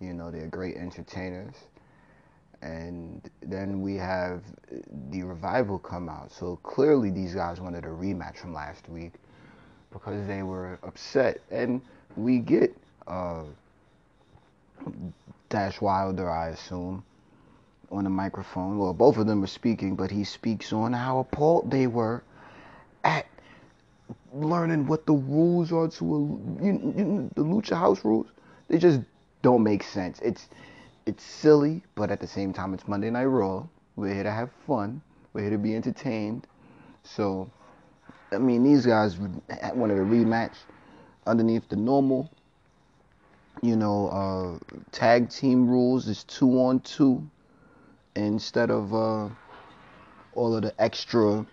You 0.00 0.12
know, 0.12 0.30
they're 0.30 0.46
great 0.48 0.76
entertainers. 0.76 1.54
And 2.62 3.28
then 3.42 3.82
we 3.82 3.96
have 3.96 4.42
the 5.10 5.22
revival 5.22 5.78
come 5.78 6.08
out. 6.08 6.32
So 6.32 6.56
clearly 6.62 7.10
these 7.10 7.34
guys 7.34 7.60
wanted 7.60 7.84
a 7.84 7.88
rematch 7.88 8.38
from 8.38 8.54
last 8.54 8.88
week 8.88 9.12
because 9.92 10.26
they 10.26 10.42
were 10.42 10.78
upset. 10.82 11.40
And 11.50 11.80
we 12.16 12.38
get 12.38 12.74
uh, 13.06 13.44
Dash 15.56 15.80
Wilder, 15.80 16.30
I 16.30 16.48
assume, 16.48 17.02
on 17.90 18.04
the 18.04 18.10
microphone. 18.10 18.76
Well, 18.76 18.92
both 18.92 19.16
of 19.16 19.26
them 19.26 19.42
are 19.42 19.46
speaking, 19.46 19.96
but 19.96 20.10
he 20.10 20.22
speaks 20.22 20.70
on 20.70 20.92
how 20.92 21.20
appalled 21.20 21.70
they 21.70 21.86
were 21.86 22.22
at 23.04 23.24
learning 24.34 24.86
what 24.86 25.06
the 25.06 25.14
rules 25.14 25.72
are 25.72 25.88
to 25.88 26.04
a, 26.14 26.18
you, 26.62 26.94
you, 26.94 27.30
the 27.36 27.42
Lucha 27.42 27.74
House 27.74 28.04
rules. 28.04 28.26
They 28.68 28.76
just 28.76 29.00
don't 29.40 29.62
make 29.62 29.82
sense. 29.82 30.20
It's 30.20 30.50
it's 31.06 31.24
silly, 31.24 31.82
but 31.94 32.10
at 32.10 32.20
the 32.20 32.26
same 32.26 32.52
time, 32.52 32.74
it's 32.74 32.86
Monday 32.86 33.08
Night 33.08 33.24
Raw. 33.24 33.66
We're 33.96 34.12
here 34.12 34.24
to 34.24 34.32
have 34.32 34.50
fun. 34.66 35.00
We're 35.32 35.40
here 35.40 35.52
to 35.52 35.58
be 35.58 35.74
entertained. 35.74 36.46
So, 37.02 37.50
I 38.30 38.36
mean, 38.36 38.62
these 38.62 38.84
guys 38.84 39.16
wanted 39.16 39.96
a 39.96 40.04
rematch 40.04 40.56
underneath 41.26 41.66
the 41.70 41.76
normal 41.76 42.30
you 43.62 43.76
know, 43.76 44.08
uh, 44.08 44.76
tag 44.92 45.30
team 45.30 45.68
rules 45.68 46.08
is 46.08 46.24
two 46.24 46.60
on 46.60 46.80
two 46.80 47.28
instead 48.14 48.70
of 48.70 48.94
uh, 48.94 49.28
all 50.34 50.56
of 50.56 50.62
the 50.62 50.74
extra, 50.80 51.46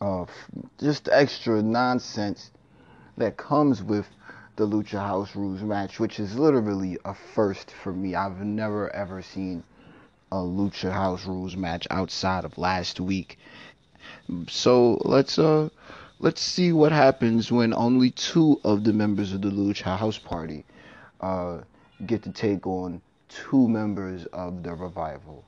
uh, 0.00 0.24
just 0.78 1.08
extra 1.10 1.62
nonsense 1.62 2.50
that 3.16 3.36
comes 3.36 3.82
with 3.82 4.06
the 4.56 4.66
Lucha 4.66 4.98
House 4.98 5.34
Rules 5.34 5.62
match, 5.62 5.98
which 5.98 6.20
is 6.20 6.36
literally 6.38 6.98
a 7.04 7.14
first 7.14 7.70
for 7.70 7.92
me. 7.92 8.14
I've 8.14 8.40
never 8.40 8.94
ever 8.94 9.22
seen 9.22 9.64
a 10.30 10.36
Lucha 10.36 10.92
House 10.92 11.26
Rules 11.26 11.56
match 11.56 11.86
outside 11.90 12.44
of 12.44 12.56
last 12.58 13.00
week. 13.00 13.38
So 14.48 15.00
let's 15.04 15.38
uh 15.38 15.68
let's 16.22 16.40
see 16.40 16.72
what 16.72 16.92
happens 16.92 17.50
when 17.50 17.74
only 17.74 18.10
two 18.10 18.60
of 18.64 18.84
the 18.84 18.92
members 18.92 19.32
of 19.32 19.42
the 19.42 19.50
Lucha 19.50 19.98
House 19.98 20.18
Party 20.18 20.64
uh, 21.20 21.58
get 22.06 22.22
to 22.22 22.30
take 22.30 22.64
on 22.66 23.02
two 23.28 23.68
members 23.68 24.24
of 24.26 24.62
the 24.62 24.72
revival. 24.72 25.44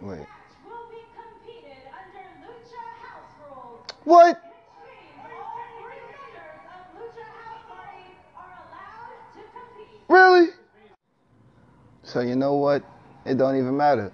Wait. 0.00 0.26
What? 4.04 4.40
Really? 10.08 10.48
So 12.02 12.20
you 12.20 12.36
know 12.36 12.54
what? 12.54 12.93
It 13.24 13.38
don't 13.38 13.56
even 13.56 13.76
matter. 13.76 14.12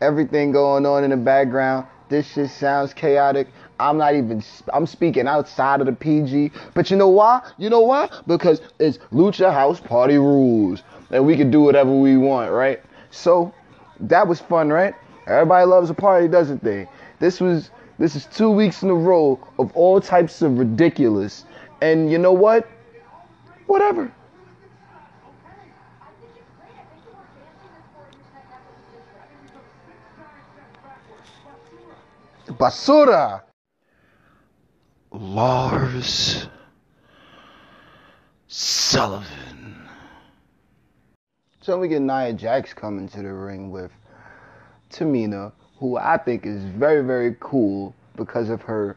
Everything 0.00 0.52
going 0.52 0.86
on 0.86 1.04
in 1.04 1.10
the 1.10 1.16
background. 1.16 1.86
This 2.08 2.26
shit 2.32 2.50
sounds 2.50 2.92
chaotic. 2.92 3.48
I'm 3.78 3.98
not 3.98 4.14
even. 4.14 4.42
I'm 4.72 4.86
speaking 4.86 5.26
outside 5.26 5.80
of 5.80 5.86
the 5.86 5.92
PG. 5.92 6.50
But 6.74 6.90
you 6.90 6.96
know 6.96 7.08
why? 7.08 7.40
You 7.58 7.70
know 7.70 7.80
why? 7.80 8.10
Because 8.26 8.60
it's 8.78 8.98
Lucha 9.12 9.52
House 9.52 9.80
Party 9.80 10.18
rules, 10.18 10.82
and 11.10 11.26
we 11.26 11.36
can 11.36 11.50
do 11.50 11.60
whatever 11.60 11.90
we 11.90 12.16
want, 12.16 12.50
right? 12.52 12.82
So 13.10 13.54
that 14.00 14.26
was 14.26 14.40
fun, 14.40 14.68
right? 14.70 14.94
Everybody 15.26 15.66
loves 15.66 15.90
a 15.90 15.94
party, 15.94 16.28
doesn't 16.28 16.62
they? 16.62 16.88
This 17.18 17.40
was. 17.40 17.70
This 17.98 18.16
is 18.16 18.26
two 18.26 18.50
weeks 18.50 18.82
in 18.82 18.90
a 18.90 18.94
row 18.94 19.38
of 19.58 19.70
all 19.76 20.00
types 20.00 20.42
of 20.42 20.58
ridiculous. 20.58 21.44
And 21.80 22.10
you 22.10 22.18
know 22.18 22.32
what? 22.32 22.68
Whatever. 23.66 24.12
Basura. 32.52 33.42
Lars 35.10 36.46
Sullivan. 38.48 39.88
So 41.60 41.78
we 41.78 41.88
get 41.88 42.02
Nia 42.02 42.32
Jax 42.32 42.74
coming 42.74 43.08
to 43.08 43.22
the 43.22 43.32
ring 43.32 43.70
with 43.70 43.92
Tamina, 44.90 45.52
who 45.78 45.96
I 45.96 46.16
think 46.18 46.44
is 46.44 46.64
very, 46.64 47.04
very 47.04 47.36
cool 47.40 47.94
because 48.16 48.48
of 48.50 48.62
her 48.62 48.96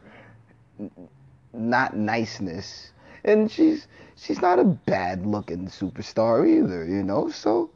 not 1.53 1.95
niceness. 1.95 2.91
And 3.23 3.51
she's 3.51 3.87
she's 4.15 4.41
not 4.41 4.59
a 4.59 4.63
bad 4.63 5.25
looking 5.25 5.67
superstar 5.67 6.47
either, 6.47 6.85
you 6.85 7.03
know? 7.03 7.29
So 7.29 7.69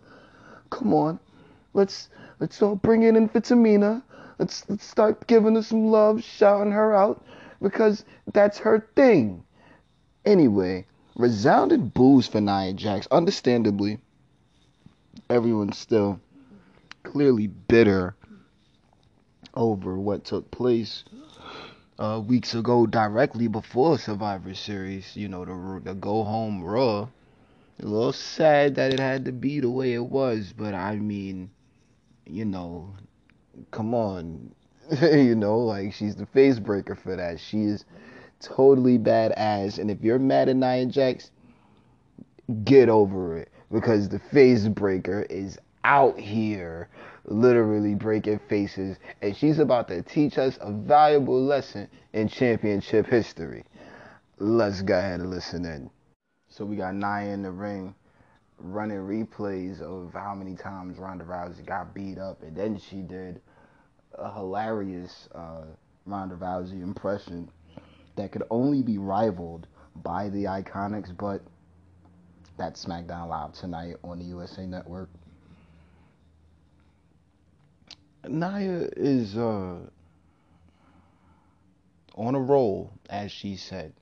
come 0.69 0.93
on. 0.93 1.19
Let's 1.73 2.09
let's 2.39 2.61
all 2.61 2.75
bring 2.75 3.03
it 3.03 3.15
in 3.15 3.29
for 3.29 3.41
Tamina. 3.41 4.01
Let's 4.39 4.67
let's 4.69 4.85
start 4.85 5.27
giving 5.27 5.55
her 5.55 5.61
some 5.61 5.91
love, 5.91 6.23
shouting 6.23 6.71
her 6.71 6.95
out, 6.95 7.25
because 7.61 8.05
that's 8.31 8.57
her 8.59 8.87
thing. 8.95 9.43
Anyway, 10.25 10.85
resounded 11.15 11.93
boos 11.93 12.27
for 12.27 12.39
Nia 12.39 12.71
Jax. 12.71 13.05
Understandably, 13.11 13.99
everyone's 15.29 15.77
still 15.77 16.21
clearly 17.03 17.47
bitter 17.47 18.15
over 19.55 19.99
what 19.99 20.23
took 20.23 20.49
place 20.51 21.03
uh, 21.97 22.21
weeks 22.25 22.55
ago, 22.55 22.85
directly 22.85 23.47
before 23.47 23.97
Survivor 23.97 24.53
Series. 24.53 25.17
You 25.17 25.27
know, 25.27 25.43
the 25.43 25.81
the 25.83 25.95
go 25.95 26.23
home 26.23 26.63
Raw. 26.63 27.09
A 27.81 27.85
little 27.85 28.13
sad 28.13 28.75
that 28.75 28.93
it 28.93 28.99
had 28.99 29.25
to 29.25 29.33
be 29.33 29.59
the 29.59 29.69
way 29.69 29.93
it 29.93 30.05
was, 30.05 30.53
but 30.55 30.73
I 30.73 30.95
mean, 30.95 31.49
you 32.25 32.45
know, 32.45 32.93
come 33.71 33.93
on. 33.93 34.53
you 35.01 35.35
know, 35.35 35.59
like 35.59 35.93
she's 35.93 36.15
the 36.15 36.25
face 36.25 36.59
breaker 36.59 36.95
for 36.95 37.15
that. 37.15 37.39
She 37.39 37.63
is 37.63 37.85
totally 38.39 38.97
badass. 38.97 39.77
And 39.77 39.91
if 39.91 40.01
you're 40.01 40.19
mad 40.19 40.49
at 40.49 40.55
Nia 40.55 40.85
Jax, 40.87 41.31
get 42.63 42.89
over 42.89 43.37
it. 43.37 43.49
Because 43.71 44.09
the 44.09 44.19
face 44.19 44.67
breaker 44.67 45.27
is 45.29 45.59
out 45.83 46.19
here 46.19 46.89
literally 47.25 47.93
breaking 47.93 48.39
faces. 48.49 48.97
And 49.21 49.35
she's 49.35 49.59
about 49.59 49.87
to 49.89 50.01
teach 50.01 50.37
us 50.37 50.57
a 50.61 50.71
valuable 50.71 51.41
lesson 51.41 51.87
in 52.13 52.27
championship 52.27 53.05
history. 53.05 53.63
Let's 54.39 54.81
go 54.81 54.97
ahead 54.97 55.19
and 55.19 55.29
listen 55.29 55.65
in. 55.65 55.89
So 56.47 56.65
we 56.65 56.77
got 56.77 56.95
Nia 56.95 57.31
in 57.33 57.43
the 57.43 57.51
ring 57.51 57.93
running 58.61 58.97
replays 58.97 59.81
of 59.81 60.13
how 60.13 60.35
many 60.35 60.55
times 60.55 60.97
Ronda 60.97 61.23
Rousey 61.23 61.65
got 61.65 61.93
beat 61.93 62.17
up. 62.17 62.41
And 62.41 62.55
then 62.55 62.77
she 62.77 62.97
did 62.97 63.41
a 64.15 64.33
hilarious 64.33 65.29
uh, 65.33 65.63
Ronda 66.05 66.35
Rousey 66.35 66.81
impression 66.81 67.49
that 68.15 68.31
could 68.31 68.43
only 68.49 68.81
be 68.81 68.97
rivaled 68.97 69.67
by 69.97 70.29
the 70.29 70.45
Iconics, 70.45 71.15
but 71.15 71.41
that's 72.57 72.85
SmackDown 72.85 73.29
Live 73.29 73.53
tonight 73.53 73.95
on 74.03 74.19
the 74.19 74.25
USA 74.25 74.65
Network. 74.65 75.09
Nia 78.27 78.89
is 78.97 79.37
uh, 79.37 79.77
on 82.15 82.35
a 82.35 82.39
roll, 82.39 82.91
as 83.09 83.31
she 83.31 83.55
said. 83.55 83.93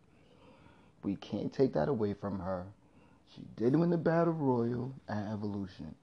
We 1.03 1.15
can't 1.17 1.53
take 1.53 1.73
that 1.73 1.87
away 1.87 2.13
from 2.13 2.39
her. 2.39 2.65
She 3.35 3.43
did 3.55 3.75
win 3.75 3.91
the 3.91 3.97
Battle 3.97 4.33
Royal 4.33 4.91
at 5.07 5.31
Evolution. 5.31 5.93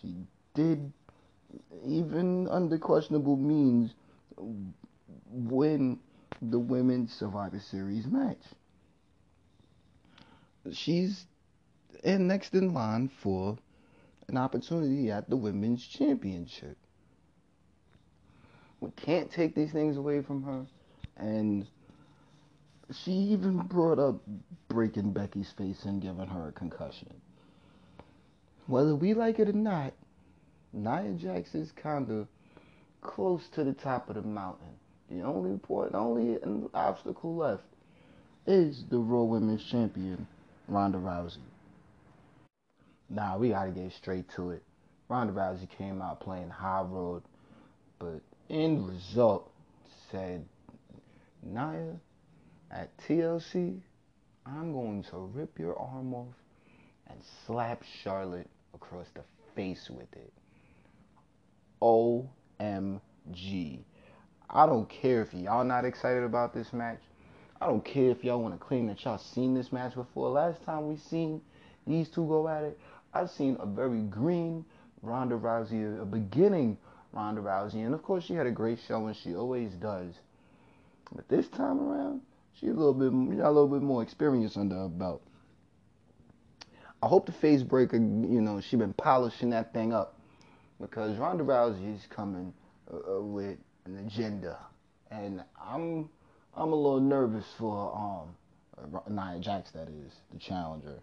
She 0.00 0.14
did 0.54 0.92
even 1.86 2.48
under 2.48 2.78
questionable 2.78 3.36
means, 3.36 3.94
win 5.30 5.98
the 6.42 6.58
Women's 6.58 7.12
Survivor 7.12 7.60
Series 7.60 8.06
match. 8.06 8.42
She's 10.72 11.26
in 12.02 12.26
next 12.26 12.54
in 12.54 12.74
line 12.74 13.08
for 13.22 13.56
an 14.28 14.36
opportunity 14.36 15.10
at 15.10 15.30
the 15.30 15.36
Women's 15.36 15.86
Championship. 15.86 16.76
We 18.80 18.90
can't 18.90 19.30
take 19.30 19.54
these 19.54 19.72
things 19.72 19.96
away 19.96 20.22
from 20.22 20.42
her. 20.42 20.66
And 21.16 21.66
she 22.92 23.12
even 23.12 23.58
brought 23.58 23.98
up 23.98 24.20
breaking 24.68 25.12
Becky's 25.12 25.50
face 25.56 25.84
and 25.84 26.02
giving 26.02 26.26
her 26.26 26.48
a 26.48 26.52
concussion. 26.52 27.14
Whether 28.66 28.94
we 28.94 29.14
like 29.14 29.38
it 29.38 29.48
or 29.48 29.52
not, 29.52 29.94
Nia 30.76 31.14
Jax 31.14 31.54
is 31.54 31.72
kind 31.72 32.10
of 32.10 32.28
close 33.00 33.48
to 33.54 33.64
the 33.64 33.72
top 33.72 34.10
of 34.10 34.16
the 34.16 34.22
mountain. 34.22 34.76
The 35.10 35.22
only 35.22 35.56
point, 35.56 35.94
only 35.94 36.38
obstacle 36.74 37.34
left 37.34 37.64
is 38.46 38.84
the 38.90 38.98
Raw 38.98 39.22
Women's 39.22 39.64
Champion, 39.64 40.26
Ronda 40.68 40.98
Rousey. 40.98 41.38
Now 43.08 43.38
we 43.38 43.50
gotta 43.50 43.70
get 43.70 43.92
straight 43.92 44.28
to 44.36 44.50
it. 44.50 44.62
Ronda 45.08 45.32
Rousey 45.32 45.66
came 45.78 46.02
out 46.02 46.20
playing 46.20 46.50
high 46.50 46.82
road, 46.82 47.22
but 47.98 48.20
end 48.50 48.86
result 48.86 49.50
said, 50.10 50.44
Nia, 51.42 51.96
at 52.70 52.94
TLC, 52.98 53.80
I'm 54.44 54.72
going 54.72 55.04
to 55.04 55.30
rip 55.32 55.58
your 55.58 55.78
arm 55.78 56.12
off 56.12 56.34
and 57.08 57.18
slap 57.46 57.82
Charlotte 58.02 58.50
across 58.74 59.06
the 59.14 59.22
face 59.54 59.88
with 59.88 60.12
it. 60.12 60.32
OMG. 61.80 63.00
I 64.48 64.66
don't 64.66 64.88
care 64.88 65.22
if 65.22 65.34
y'all 65.34 65.64
not 65.64 65.84
excited 65.84 66.22
about 66.22 66.54
this 66.54 66.72
match. 66.72 67.00
I 67.60 67.66
don't 67.66 67.84
care 67.84 68.10
if 68.10 68.22
y'all 68.22 68.40
want 68.40 68.58
to 68.58 68.64
claim 68.64 68.86
that 68.86 69.02
y'all 69.04 69.18
seen 69.18 69.54
this 69.54 69.72
match 69.72 69.94
before. 69.94 70.28
Last 70.28 70.62
time 70.64 70.88
we 70.88 70.96
seen 70.96 71.40
these 71.86 72.08
two 72.08 72.26
go 72.26 72.48
at 72.48 72.64
it, 72.64 72.78
I've 73.14 73.30
seen 73.30 73.56
a 73.60 73.66
very 73.66 74.02
green 74.02 74.64
Ronda 75.02 75.36
Rousey, 75.36 76.00
a 76.00 76.04
beginning 76.04 76.76
Ronda 77.12 77.40
Rousey, 77.40 77.84
and 77.86 77.94
of 77.94 78.02
course 78.02 78.24
she 78.24 78.34
had 78.34 78.46
a 78.46 78.50
great 78.50 78.78
show, 78.86 79.06
and 79.06 79.16
she 79.16 79.34
always 79.34 79.72
does. 79.74 80.14
But 81.14 81.28
this 81.28 81.48
time 81.48 81.80
around, 81.80 82.20
she's 82.54 82.70
a 82.70 82.74
little 82.74 82.94
bit, 82.94 83.38
got 83.38 83.48
a 83.48 83.50
little 83.50 83.68
bit 83.68 83.82
more 83.82 84.02
experience 84.02 84.56
under 84.56 84.74
her 84.74 84.88
belt. 84.88 85.22
I 87.02 87.06
hope 87.06 87.26
the 87.26 87.32
face 87.32 87.62
breaker, 87.62 87.96
you 87.96 88.40
know, 88.40 88.60
she 88.60 88.76
been 88.76 88.92
polishing 88.92 89.50
that 89.50 89.72
thing 89.72 89.92
up 89.92 90.15
because 90.80 91.16
Ronda 91.18 91.44
Rousey 91.44 91.94
is 91.94 92.06
coming 92.10 92.52
uh, 92.92 93.16
uh, 93.16 93.20
with 93.20 93.58
an 93.84 93.98
agenda, 93.98 94.58
and 95.10 95.42
I'm 95.60 96.08
I'm 96.56 96.72
a 96.72 96.76
little 96.76 97.00
nervous 97.00 97.46
for 97.58 97.94
um 97.94 98.34
Nia 99.08 99.40
Jax, 99.40 99.70
that 99.72 99.88
is 99.88 100.12
the 100.32 100.38
challenger. 100.38 101.00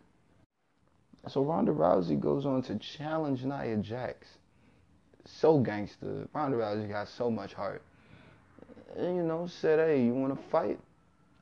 So 1.28 1.44
Ronda 1.44 1.72
Rousey 1.72 2.20
goes 2.20 2.46
on 2.46 2.62
to 2.64 2.78
challenge 2.78 3.44
Nia 3.44 3.78
Jax. 3.78 4.28
So 5.26 5.60
gangster. 5.60 6.28
Ronda 6.34 6.58
Rousey 6.58 6.90
got 6.90 7.08
so 7.08 7.32
much 7.32 7.54
heart. 7.54 7.82
And, 8.98 9.16
you 9.16 9.24
know, 9.24 9.48
said, 9.48 9.80
hey, 9.80 10.04
you 10.04 10.14
want 10.14 10.36
to 10.36 10.50
fight? 10.50 10.80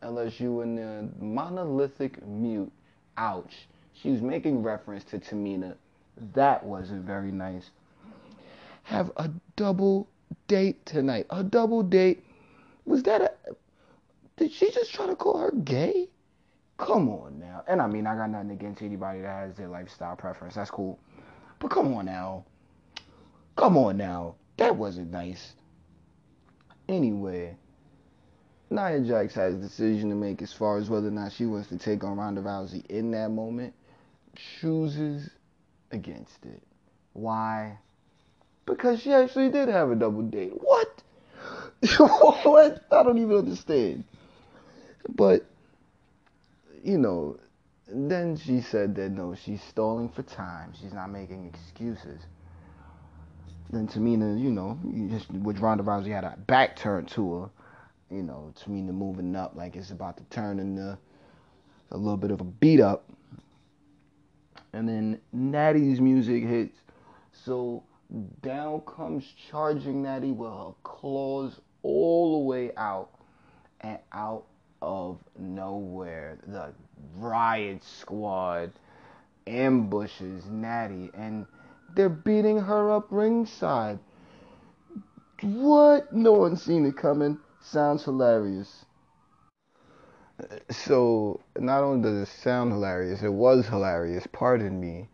Unless 0.01 0.39
you 0.39 0.61
in 0.61 0.75
the 0.75 1.09
monolithic 1.19 2.25
mute. 2.25 2.71
Ouch. 3.17 3.67
She 3.93 4.09
was 4.09 4.21
making 4.21 4.63
reference 4.63 5.03
to 5.05 5.19
Tamina. 5.19 5.75
That 6.33 6.63
wasn't 6.63 7.03
very 7.05 7.31
nice 7.31 7.69
have 8.91 9.11
a 9.15 9.29
double 9.55 10.09
date 10.47 10.85
tonight. 10.85 11.25
A 11.29 11.43
double 11.43 11.81
date. 11.81 12.25
Was 12.85 13.03
that 13.03 13.21
a. 13.21 13.31
Did 14.35 14.51
she 14.51 14.69
just 14.71 14.93
try 14.93 15.07
to 15.07 15.15
call 15.15 15.37
her 15.37 15.51
gay? 15.51 16.09
Come 16.77 17.09
on 17.09 17.39
now. 17.39 17.63
And 17.67 17.81
I 17.81 17.87
mean, 17.87 18.05
I 18.05 18.15
got 18.15 18.29
nothing 18.29 18.51
against 18.51 18.81
anybody 18.81 19.21
that 19.21 19.27
has 19.27 19.55
their 19.55 19.67
lifestyle 19.67 20.15
preference. 20.15 20.55
That's 20.55 20.71
cool. 20.71 20.99
But 21.59 21.71
come 21.71 21.93
on 21.93 22.05
now. 22.05 22.43
Come 23.55 23.77
on 23.77 23.97
now. 23.97 24.35
That 24.57 24.75
wasn't 24.75 25.11
nice. 25.11 25.53
Anyway, 26.89 27.55
Nia 28.71 28.99
Jax 29.01 29.35
has 29.35 29.53
a 29.53 29.57
decision 29.57 30.09
to 30.09 30.15
make 30.15 30.41
as 30.41 30.51
far 30.51 30.77
as 30.79 30.89
whether 30.89 31.07
or 31.07 31.11
not 31.11 31.31
she 31.31 31.45
wants 31.45 31.69
to 31.69 31.77
take 31.77 32.03
on 32.03 32.17
Ronda 32.17 32.41
Rousey 32.41 32.85
in 32.87 33.11
that 33.11 33.29
moment. 33.29 33.73
Chooses 34.59 35.29
against 35.91 36.45
it. 36.45 36.63
Why? 37.13 37.77
Because 38.71 39.01
she 39.01 39.11
actually 39.11 39.49
did 39.49 39.67
have 39.67 39.91
a 39.91 39.95
double 39.95 40.21
date. 40.21 40.53
What? 40.55 41.03
what? 42.45 42.85
I 42.89 43.03
don't 43.03 43.17
even 43.17 43.35
understand. 43.35 44.05
But, 45.09 45.45
you 46.81 46.97
know, 46.97 47.37
then 47.89 48.37
she 48.37 48.61
said 48.61 48.95
that 48.95 49.11
no, 49.11 49.35
she's 49.35 49.61
stalling 49.61 50.07
for 50.07 50.23
time. 50.23 50.71
She's 50.79 50.93
not 50.93 51.11
making 51.11 51.53
excuses. 51.53 52.21
Then 53.71 53.89
Tamina, 53.89 54.41
you 54.41 54.51
know, 54.51 54.79
which 55.31 55.57
Ronda 55.57 55.83
Rousey 55.83 56.15
had 56.15 56.23
a 56.23 56.37
back 56.47 56.77
turn 56.77 57.07
to 57.07 57.41
her, 57.41 57.49
you 58.09 58.23
know, 58.23 58.53
Tamina 58.57 58.93
moving 58.93 59.35
up 59.35 59.53
like 59.53 59.75
it's 59.75 59.91
about 59.91 60.15
to 60.15 60.23
turn 60.29 60.59
into 60.59 60.97
a 61.91 61.97
little 61.97 62.15
bit 62.15 62.31
of 62.31 62.39
a 62.39 62.45
beat 62.45 62.79
up. 62.79 63.09
And 64.71 64.87
then 64.87 65.19
Natty's 65.33 65.99
music 65.99 66.45
hits. 66.45 66.77
So 67.33 67.83
down 68.41 68.81
comes 68.81 69.25
charging 69.49 70.03
Natty 70.03 70.31
with 70.31 70.51
her 70.51 70.73
claws 70.83 71.59
all 71.83 72.39
the 72.39 72.45
way 72.47 72.71
out 72.75 73.09
and 73.81 73.99
out 74.11 74.45
of 74.81 75.19
nowhere. 75.37 76.37
The 76.47 76.73
riot 77.15 77.83
squad 77.83 78.71
ambushes 79.47 80.45
Natty 80.45 81.09
and 81.13 81.45
they're 81.95 82.09
beating 82.09 82.59
her 82.59 82.91
up 82.91 83.07
ringside. 83.09 83.99
What? 85.41 86.13
No 86.13 86.33
one's 86.33 86.61
seen 86.61 86.85
it 86.85 86.97
coming. 86.97 87.39
Sounds 87.61 88.03
hilarious. 88.03 88.85
So, 90.69 91.39
not 91.57 91.83
only 91.83 92.01
does 92.01 92.27
it 92.27 92.31
sound 92.31 92.71
hilarious, 92.71 93.21
it 93.21 93.31
was 93.31 93.67
hilarious, 93.67 94.25
pardon 94.31 94.79
me. 94.79 95.07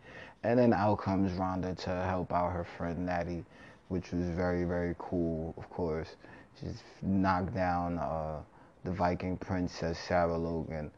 And 0.47 0.57
then 0.57 0.71
out 0.71 0.99
comes 0.99 1.33
Ronda 1.33 1.75
to 1.75 1.89
help 1.89 2.31
out 2.31 2.53
her 2.53 2.63
friend 2.63 3.05
Natty, 3.05 3.43
which 3.89 4.13
was 4.13 4.29
very, 4.29 4.63
very 4.63 4.95
cool, 4.97 5.53
of 5.57 5.69
course. 5.69 6.15
She's 6.57 6.83
knocked 7.01 7.53
down 7.53 7.97
uh, 7.97 8.39
the 8.86 8.91
Viking 8.93 9.36
princess 9.36 9.99
Sarah 9.99 10.38
Logan, 10.38 10.89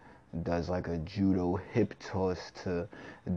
does 0.44 0.70
like 0.70 0.88
a 0.88 1.00
judo 1.00 1.56
hip 1.74 1.96
toss 2.00 2.52
to 2.62 2.88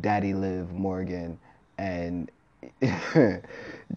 Daddy 0.02 0.34
Liv 0.34 0.70
Morgan, 0.72 1.38
and 1.78 2.30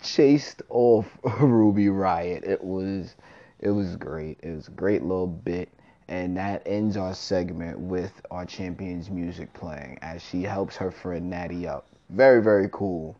chased 0.01 0.62
off 0.69 1.17
Ruby 1.41 1.89
Riot. 1.89 2.45
It 2.45 2.63
was 2.63 3.15
it 3.60 3.71
was 3.71 3.97
great. 3.97 4.39
It 4.41 4.56
was 4.56 4.69
a 4.69 4.71
great 4.71 5.01
little 5.01 5.28
bit. 5.28 5.67
And 6.08 6.38
that 6.38 6.62
ends 6.65 6.95
our 6.95 7.13
segment 7.13 7.78
with 7.78 8.21
our 8.32 8.45
champion's 8.45 9.10
music 9.10 9.51
playing 9.54 9.99
as 10.01 10.23
she 10.23 10.43
helps 10.43 10.78
her 10.78 10.91
friend 10.91 11.30
Natty 11.30 11.67
up. 11.67 11.86
Very, 12.10 12.41
very 12.41 12.70
cool. 12.72 13.20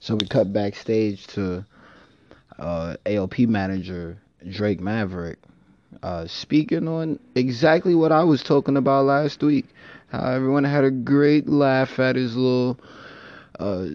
So 0.00 0.16
we 0.16 0.26
cut 0.26 0.52
backstage 0.52 1.26
to 1.28 1.64
uh, 2.58 2.96
AOP 3.06 3.48
manager 3.48 4.18
Drake 4.50 4.80
Maverick 4.80 5.38
uh, 6.02 6.26
speaking 6.26 6.88
on 6.88 7.18
exactly 7.34 7.94
what 7.94 8.12
I 8.12 8.24
was 8.24 8.42
talking 8.42 8.76
about 8.76 9.06
last 9.06 9.42
week. 9.42 9.66
How 10.08 10.32
everyone 10.32 10.64
had 10.64 10.84
a 10.84 10.90
great 10.90 11.48
laugh 11.48 11.98
at 11.98 12.16
his 12.16 12.36
little 12.36 12.78
uh, 13.58 13.86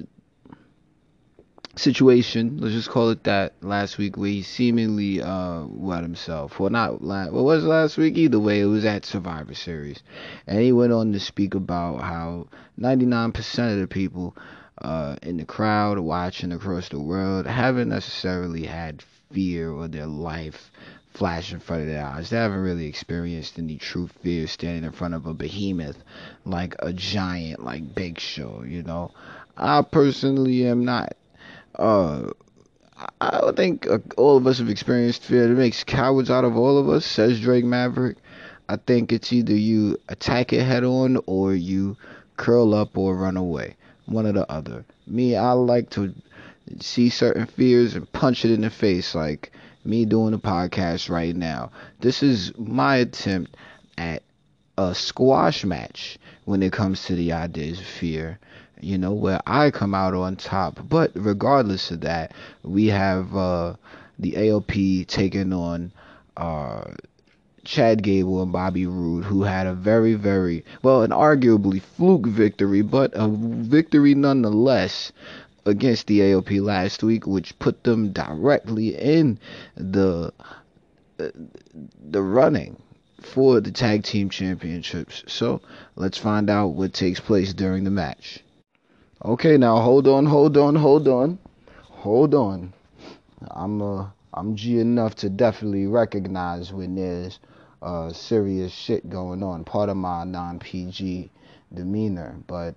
situation, 1.80 2.58
let's 2.60 2.76
just 2.76 2.90
call 2.90 3.10
it 3.10 3.24
that, 3.24 3.54
last 3.62 3.98
week 3.98 4.18
where 4.18 4.30
he 4.30 4.42
seemingly 4.44 5.22
uh 5.22 5.64
wet 5.66 6.04
himself. 6.04 6.60
Well, 6.60 6.70
not 6.70 7.04
last, 7.04 7.32
what 7.32 7.44
was 7.44 7.64
last 7.64 7.98
week? 7.98 8.18
Either 8.18 8.40
way, 8.40 8.62
it 8.62 8.66
was 8.66 8.86
at 8.86 9.06
Survivor 9.06 9.54
Series. 9.54 10.04
And 10.46 10.60
he 10.62 10.72
went 10.72 10.94
on 10.94 11.14
to 11.14 11.20
speak 11.20 11.56
about 11.56 12.02
how 12.02 12.48
99% 12.80 13.74
of 13.74 13.80
the 13.80 13.88
people 13.88 14.36
uh, 14.82 15.16
in 15.22 15.38
the 15.38 15.46
crowd 15.46 16.00
watching 16.00 16.52
across 16.52 16.90
the 16.90 17.00
world 17.00 17.46
haven't 17.46 17.90
necessarily 17.90 18.66
had 18.66 19.04
fear 19.32 19.72
or 19.72 19.88
their 19.88 20.06
life 20.06 20.72
flash 21.14 21.52
in 21.52 21.60
front 21.60 21.82
of 21.82 21.88
their 21.88 22.06
eyes. 22.06 22.30
They 22.30 22.38
haven't 22.38 22.62
really 22.62 22.88
experienced 22.88 23.60
any 23.60 23.78
true 23.78 24.08
fear 24.22 24.48
standing 24.48 24.84
in 24.84 24.92
front 24.92 25.16
of 25.16 25.26
a 25.26 25.34
behemoth 25.34 25.98
like 26.46 26.76
a 26.80 26.94
giant 26.94 27.64
like 27.64 27.94
Big 27.94 28.20
Show, 28.20 28.64
you 28.66 28.84
know. 28.84 29.12
I 29.58 29.82
personally 29.82 30.66
am 30.66 30.86
not 30.86 31.14
uh, 31.80 32.30
I 33.22 33.52
think 33.56 33.88
uh, 33.88 34.00
all 34.18 34.36
of 34.36 34.46
us 34.46 34.60
have 34.60 34.70
experienced 34.70 35.24
fear. 35.24 35.50
It 35.50 35.56
makes 35.56 35.84
cowards 35.84 36.30
out 36.30 36.44
of 36.44 36.58
all 36.58 36.78
of 36.78 36.90
us, 36.90 37.06
says 37.06 37.40
Drake 37.40 37.64
Maverick. 37.64 38.18
I 38.68 38.76
think 38.76 39.12
it's 39.12 39.32
either 39.32 39.54
you 39.54 39.98
attack 40.10 40.52
it 40.52 40.64
head 40.64 40.84
on 40.84 41.20
or 41.26 41.56
you 41.56 41.96
curl 42.38 42.74
up 42.74 42.98
or 42.98 43.16
run 43.16 43.38
away. 43.38 43.78
One 44.06 44.28
or 44.28 44.34
the 44.34 44.52
other. 44.52 44.86
Me, 45.08 45.36
I 45.36 45.54
like 45.54 45.90
to 45.92 46.14
see 46.82 47.10
certain 47.10 47.46
fears 47.46 47.96
and 47.96 48.12
punch 48.12 48.44
it 48.44 48.52
in 48.52 48.62
the 48.62 48.70
face, 48.70 49.16
like 49.16 49.52
me 49.86 50.06
doing 50.06 50.34
a 50.34 50.40
podcast 50.40 51.10
right 51.10 51.36
now. 51.36 51.72
This 52.02 52.22
is 52.22 52.52
my 52.58 52.98
attempt 52.98 53.56
at 53.98 54.24
a 54.78 54.94
squash 54.94 55.64
match 55.64 56.18
when 56.46 56.62
it 56.62 56.74
comes 56.74 57.06
to 57.06 57.16
the 57.16 57.32
ideas 57.32 57.80
of 57.80 57.86
fear 57.86 58.40
you 58.80 58.98
know, 58.98 59.14
where 59.14 59.40
I 59.46 59.72
come 59.72 59.94
out 59.94 60.14
on 60.14 60.36
top. 60.36 60.80
But 60.88 61.12
regardless 61.16 61.92
of 61.92 62.02
that, 62.02 62.34
we 62.64 62.88
have 62.88 63.36
uh, 63.36 63.76
the 64.18 64.34
AOP 64.34 65.08
taking 65.08 65.54
on 65.54 65.92
uh, 66.38 66.84
Chad 67.64 68.04
Gable 68.04 68.42
and 68.42 68.52
Bobby 68.52 68.86
Roode, 68.86 69.26
who 69.26 69.44
had 69.44 69.68
a 69.68 69.74
very, 69.74 70.16
very, 70.16 70.64
well, 70.82 71.04
an 71.04 71.12
arguably 71.12 71.82
fluke 71.82 72.26
victory, 72.26 72.82
but 72.82 73.12
a 73.14 73.28
victory 73.28 74.16
nonetheless 74.16 75.12
against 75.66 76.08
the 76.08 76.20
AOP 76.20 76.62
last 76.62 77.04
week, 77.04 77.28
which 77.28 77.58
put 77.60 77.84
them 77.84 78.12
directly 78.12 78.96
in 78.96 79.40
the 79.76 80.34
uh, 81.20 81.28
the 82.10 82.22
running 82.22 82.82
for 83.22 83.60
the 83.60 83.72
tag 83.72 84.04
team 84.04 84.30
championships. 84.30 85.24
So 85.28 85.62
let's 85.96 86.18
find 86.18 86.50
out 86.50 86.68
what 86.70 86.94
takes 86.94 87.20
place 87.20 87.54
during 87.54 87.84
the 87.84 87.92
match. 87.92 88.42
Okay, 89.26 89.58
now 89.58 89.82
hold 89.82 90.08
on, 90.08 90.26
hold 90.26 90.56
on, 90.56 90.78
hold 90.78 91.10
on, 91.10 91.40
hold 91.74 92.34
on. 92.34 92.74
I'm 93.52 93.82
uh, 93.82 94.08
I'm 94.34 94.56
G 94.56 94.80
enough 94.80 95.14
to 95.16 95.30
definitely 95.30 95.88
recognize 95.88 96.72
when 96.72 96.96
there's 96.96 97.40
uh, 97.82 98.14
serious 98.14 98.72
shit 98.72 99.10
going 99.10 99.44
on. 99.44 99.66
Part 99.66 99.90
of 99.90 99.98
my 99.98 100.24
non-PG 100.24 101.30
demeanor, 101.74 102.38
but 102.48 102.76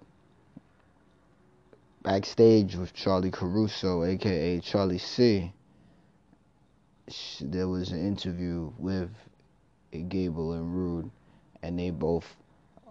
backstage 2.02 2.74
with 2.74 2.92
Charly 2.92 3.30
Caruso, 3.30 4.02
aka 4.02 4.58
Charlie 4.58 4.98
C, 4.98 5.52
there 7.40 7.68
was 7.68 7.92
an 7.92 8.04
interview 8.04 8.72
with 8.78 9.10
Gable 10.08 10.54
and 10.54 10.74
Roode, 10.74 11.08
and 11.62 11.78
they 11.78 11.90
both 11.90 12.34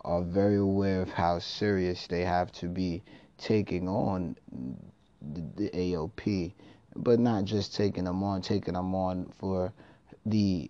are 0.05 0.21
very 0.21 0.55
aware 0.55 1.01
of 1.01 1.09
how 1.09 1.39
serious 1.39 2.07
they 2.07 2.21
have 2.21 2.49
to 2.53 2.67
be 2.67 3.03
taking 3.41 3.87
on 3.87 4.35
the, 5.21 5.41
the 5.55 5.69
AOP, 5.69 6.53
but 6.95 7.19
not 7.19 7.45
just 7.45 7.75
taking 7.75 8.05
them 8.05 8.23
on, 8.23 8.41
taking 8.41 8.73
them 8.73 8.93
on 8.95 9.31
for 9.39 9.73
the 10.25 10.69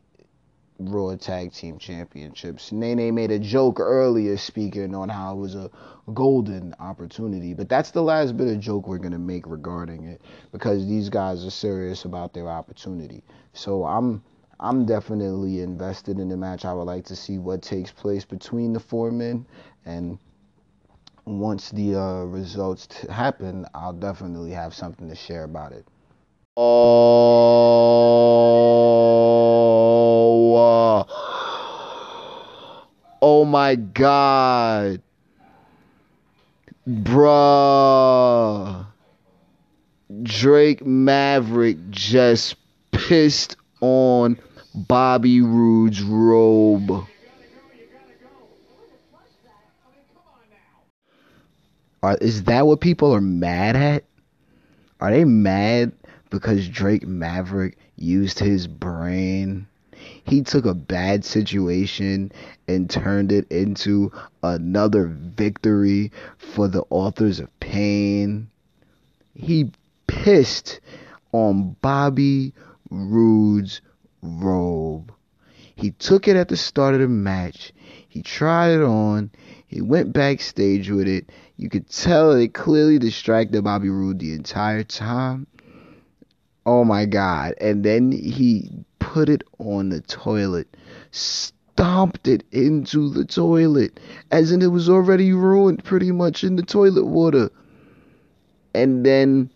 Raw 0.79 1.15
Tag 1.15 1.53
Team 1.53 1.77
Championships. 1.77 2.71
Nene 2.71 3.13
made 3.13 3.31
a 3.31 3.39
joke 3.39 3.79
earlier 3.79 4.37
speaking 4.37 4.95
on 4.95 5.09
how 5.09 5.33
it 5.33 5.39
was 5.39 5.55
a 5.55 5.69
golden 6.13 6.73
opportunity, 6.79 7.53
but 7.53 7.69
that's 7.69 7.91
the 7.91 8.01
last 8.01 8.35
bit 8.35 8.47
of 8.47 8.59
joke 8.59 8.87
we're 8.87 8.97
going 8.97 9.11
to 9.11 9.19
make 9.19 9.45
regarding 9.45 10.05
it 10.05 10.21
because 10.51 10.87
these 10.87 11.09
guys 11.09 11.45
are 11.45 11.51
serious 11.51 12.05
about 12.05 12.33
their 12.33 12.49
opportunity. 12.49 13.23
So 13.53 13.85
I'm 13.85 14.23
I'm 14.59 14.85
definitely 14.85 15.61
invested 15.61 16.19
in 16.19 16.29
the 16.29 16.37
match. 16.37 16.65
I 16.65 16.73
would 16.73 16.83
like 16.83 17.05
to 17.05 17.15
see 17.15 17.39
what 17.39 17.63
takes 17.63 17.91
place 17.91 18.25
between 18.25 18.73
the 18.73 18.79
four 18.79 19.11
men 19.11 19.45
and 19.85 20.19
once 21.25 21.69
the 21.71 21.95
uh, 21.95 22.23
results 22.23 22.87
t- 22.87 23.07
happen, 23.11 23.65
I'll 23.73 23.93
definitely 23.93 24.51
have 24.51 24.73
something 24.73 25.09
to 25.09 25.15
share 25.15 25.43
about 25.43 25.71
it. 25.71 25.85
Oh, 26.57 26.65
uh, 30.55 31.03
oh 33.21 33.45
my 33.45 33.75
God, 33.75 35.01
bruh, 36.87 38.85
Drake 40.23 40.85
Maverick 40.85 41.77
just 41.89 42.55
pissed 42.91 43.55
on 43.79 44.37
Bobby 44.75 45.41
Roode's 45.41 46.01
robe. 46.01 47.05
Are, 52.03 52.17
is 52.19 52.43
that 52.43 52.65
what 52.65 52.81
people 52.81 53.13
are 53.13 53.21
mad 53.21 53.75
at? 53.75 54.03
Are 54.99 55.11
they 55.11 55.25
mad 55.25 55.91
because 56.29 56.67
Drake 56.67 57.05
Maverick 57.05 57.77
used 57.95 58.39
his 58.39 58.65
brain? 58.67 59.67
He 60.23 60.41
took 60.41 60.65
a 60.65 60.73
bad 60.73 61.23
situation 61.23 62.31
and 62.67 62.89
turned 62.89 63.31
it 63.31 63.51
into 63.51 64.11
another 64.41 65.05
victory 65.05 66.11
for 66.37 66.67
the 66.67 66.83
authors 66.89 67.39
of 67.39 67.59
pain. 67.59 68.49
He 69.35 69.71
pissed 70.07 70.79
on 71.31 71.75
Bobby 71.81 72.53
Roode's 72.89 73.81
robe. 74.23 75.11
He 75.75 75.91
took 75.91 76.27
it 76.27 76.35
at 76.35 76.47
the 76.47 76.57
start 76.57 76.95
of 76.95 77.01
the 77.01 77.07
match. 77.07 77.73
He 78.07 78.21
tried 78.21 78.71
it 78.71 78.83
on. 78.83 79.31
He 79.67 79.81
went 79.81 80.13
backstage 80.13 80.89
with 80.89 81.07
it. 81.07 81.29
You 81.61 81.69
could 81.69 81.87
tell 81.89 82.31
it 82.31 82.53
clearly 82.55 82.97
distracted 82.97 83.63
Bobby 83.63 83.89
Roode 83.89 84.17
the 84.17 84.33
entire 84.33 84.83
time. 84.83 85.45
Oh 86.65 86.83
my 86.83 87.05
god. 87.05 87.53
And 87.61 87.83
then 87.83 88.11
he 88.11 88.71
put 88.97 89.29
it 89.29 89.43
on 89.59 89.89
the 89.89 90.01
toilet, 90.01 90.75
stomped 91.11 92.27
it 92.27 92.43
into 92.51 93.11
the 93.11 93.25
toilet, 93.25 93.99
as 94.31 94.51
in 94.51 94.63
it 94.63 94.71
was 94.71 94.89
already 94.89 95.33
ruined 95.33 95.83
pretty 95.83 96.11
much 96.11 96.43
in 96.43 96.55
the 96.55 96.63
toilet 96.63 97.05
water. 97.05 97.51
And 98.73 99.05
then 99.05 99.51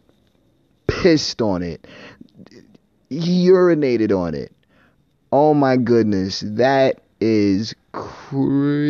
pissed 0.85 1.41
on 1.41 1.63
it. 1.63 1.87
He 3.09 3.47
urinated 3.49 4.15
on 4.15 4.35
it. 4.35 4.51
Oh 5.31 5.55
my 5.55 5.75
goodness. 5.75 6.43
That 6.45 7.01
is 7.19 7.73
crazy. 7.93 8.85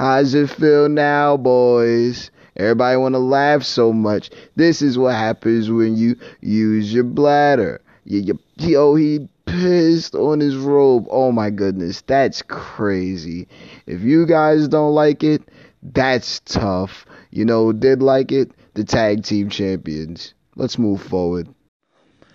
How's 0.00 0.32
it 0.32 0.48
feel 0.48 0.88
now, 0.88 1.36
boys? 1.36 2.30
Everybody 2.56 2.96
want 2.96 3.14
to 3.16 3.18
laugh 3.18 3.64
so 3.64 3.92
much. 3.92 4.30
This 4.56 4.80
is 4.80 4.96
what 4.96 5.14
happens 5.14 5.70
when 5.70 5.94
you 5.94 6.16
use 6.40 6.90
your 6.90 7.04
bladder. 7.04 7.82
You, 8.06 8.20
you, 8.20 8.38
yo, 8.56 8.94
he 8.94 9.28
pissed 9.44 10.14
on 10.14 10.40
his 10.40 10.56
robe. 10.56 11.06
Oh 11.10 11.32
my 11.32 11.50
goodness, 11.50 12.00
that's 12.00 12.40
crazy. 12.40 13.46
If 13.86 14.00
you 14.00 14.24
guys 14.24 14.68
don't 14.68 14.94
like 14.94 15.22
it, 15.22 15.42
that's 15.82 16.40
tough. 16.46 17.04
You 17.30 17.44
know, 17.44 17.70
did 17.70 18.02
like 18.02 18.32
it? 18.32 18.52
The 18.72 18.84
tag 18.84 19.22
team 19.22 19.50
champions. 19.50 20.32
Let's 20.56 20.78
move 20.78 21.02
forward. 21.02 21.46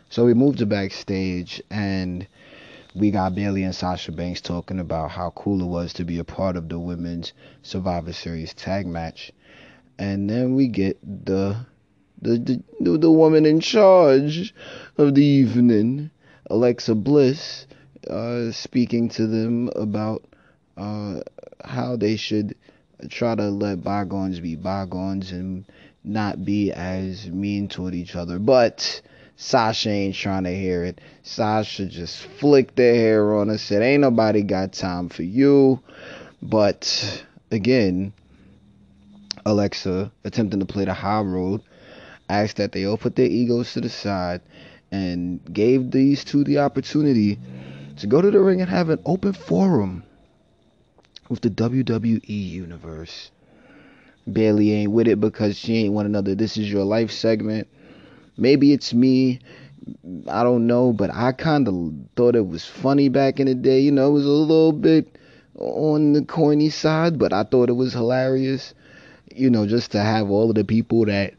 So 0.09 0.23
we 0.23 0.35
moved 0.35 0.59
to 0.59 0.67
backstage 0.67 1.63
and 1.71 2.27
we 2.95 3.11
got 3.11 3.35
Bayley 3.35 3.63
and 3.63 3.75
Sasha 3.75 4.13
Banks 4.13 4.39
talking 4.39 4.79
about 4.79 5.11
how 5.11 5.31
cool 5.31 5.61
it 5.61 5.65
was 5.65 5.91
to 5.93 6.05
be 6.05 6.17
a 6.17 6.23
part 6.23 6.55
of 6.55 6.69
the 6.69 6.79
women's 6.79 7.33
Survivor 7.61 8.13
Series 8.13 8.53
tag 8.53 8.87
match. 8.87 9.33
And 9.99 10.29
then 10.29 10.55
we 10.55 10.69
get 10.69 10.97
the 11.03 11.57
the 12.21 12.63
the, 12.79 12.97
the 12.97 13.11
woman 13.11 13.45
in 13.45 13.59
charge 13.59 14.53
of 14.97 15.13
the 15.13 15.25
evening, 15.25 16.09
Alexa 16.49 16.95
Bliss, 16.95 17.67
uh, 18.09 18.51
speaking 18.51 19.09
to 19.09 19.27
them 19.27 19.69
about 19.75 20.23
uh, 20.77 21.19
how 21.63 21.97
they 21.97 22.15
should 22.15 22.55
try 23.09 23.35
to 23.35 23.49
let 23.49 23.83
bygones 23.83 24.39
be 24.39 24.55
bygones 24.55 25.31
and 25.31 25.65
not 26.03 26.45
be 26.45 26.71
as 26.71 27.27
mean 27.27 27.67
toward 27.67 27.93
each 27.93 28.15
other. 28.15 28.39
But 28.39 29.01
Sasha 29.37 29.89
ain't 29.89 30.15
trying 30.15 30.45
to 30.45 30.55
hear 30.55 30.83
it. 30.83 30.99
Sasha 31.23 31.85
just 31.85 32.23
flicked 32.23 32.77
her 32.77 32.93
hair 32.93 33.35
on 33.35 33.49
her, 33.49 33.57
said, 33.57 33.81
Ain't 33.81 34.01
nobody 34.01 34.41
got 34.41 34.73
time 34.73 35.09
for 35.09 35.23
you. 35.23 35.81
But 36.41 37.25
again, 37.51 38.13
Alexa, 39.45 40.11
attempting 40.23 40.59
to 40.59 40.65
play 40.65 40.85
the 40.85 40.93
high 40.93 41.21
road, 41.21 41.61
asked 42.29 42.57
that 42.57 42.71
they 42.71 42.85
all 42.85 42.97
put 42.97 43.15
their 43.15 43.27
egos 43.27 43.73
to 43.73 43.81
the 43.81 43.89
side 43.89 44.41
and 44.91 45.41
gave 45.53 45.91
these 45.91 46.23
two 46.23 46.43
the 46.43 46.59
opportunity 46.59 47.37
to 47.97 48.07
go 48.07 48.21
to 48.21 48.31
the 48.31 48.39
ring 48.39 48.61
and 48.61 48.69
have 48.69 48.89
an 48.89 48.99
open 49.05 49.33
forum 49.33 50.03
with 51.29 51.41
the 51.41 51.49
WWE 51.49 52.21
Universe. 52.27 53.31
Bayley 54.31 54.71
ain't 54.71 54.91
with 54.91 55.07
it 55.07 55.19
because 55.19 55.57
she 55.57 55.77
ain't 55.77 55.93
want 55.93 56.07
another 56.07 56.35
This 56.35 56.57
Is 56.57 56.71
Your 56.71 56.83
Life 56.83 57.11
segment. 57.11 57.67
Maybe 58.37 58.73
it's 58.73 58.93
me. 58.93 59.39
I 60.27 60.43
don't 60.43 60.67
know, 60.67 60.93
but 60.93 61.11
I 61.13 61.31
kind 61.31 61.67
of 61.67 61.93
thought 62.15 62.35
it 62.35 62.47
was 62.47 62.65
funny 62.65 63.09
back 63.09 63.39
in 63.39 63.47
the 63.47 63.55
day. 63.55 63.79
You 63.81 63.91
know, 63.91 64.09
it 64.09 64.13
was 64.13 64.25
a 64.25 64.29
little 64.29 64.71
bit 64.71 65.17
on 65.57 66.13
the 66.13 66.23
corny 66.23 66.69
side, 66.69 67.17
but 67.19 67.33
I 67.33 67.43
thought 67.43 67.69
it 67.69 67.73
was 67.73 67.93
hilarious. 67.93 68.73
You 69.33 69.49
know, 69.49 69.65
just 69.67 69.91
to 69.91 69.99
have 70.01 70.29
all 70.29 70.49
of 70.49 70.55
the 70.55 70.63
people 70.63 71.05
that 71.05 71.33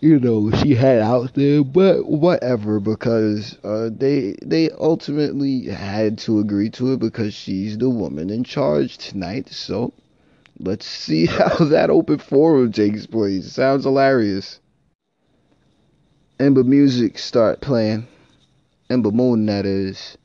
you 0.00 0.20
know 0.20 0.50
she 0.52 0.74
had 0.74 1.00
out 1.00 1.34
there, 1.34 1.64
but 1.64 2.06
whatever, 2.06 2.78
because 2.78 3.58
uh, 3.64 3.90
they 3.92 4.36
they 4.42 4.70
ultimately 4.70 5.64
had 5.66 6.18
to 6.18 6.38
agree 6.38 6.70
to 6.70 6.92
it 6.92 7.00
because 7.00 7.34
she's 7.34 7.76
the 7.78 7.90
woman 7.90 8.30
in 8.30 8.44
charge 8.44 8.98
tonight. 8.98 9.48
So 9.48 9.92
let's 10.60 10.86
see 10.86 11.26
how 11.28 11.56
that 11.66 11.90
open 11.90 12.18
forum 12.18 12.72
takes 12.72 13.06
place. 13.06 13.52
Sounds 13.52 13.84
hilarious. 13.84 14.60
Ember 16.40 16.64
music 16.64 17.16
start 17.16 17.60
playing. 17.60 18.08
Ember 18.90 19.12
Moon, 19.12 19.46
that 19.46 19.64
is. 19.66 20.18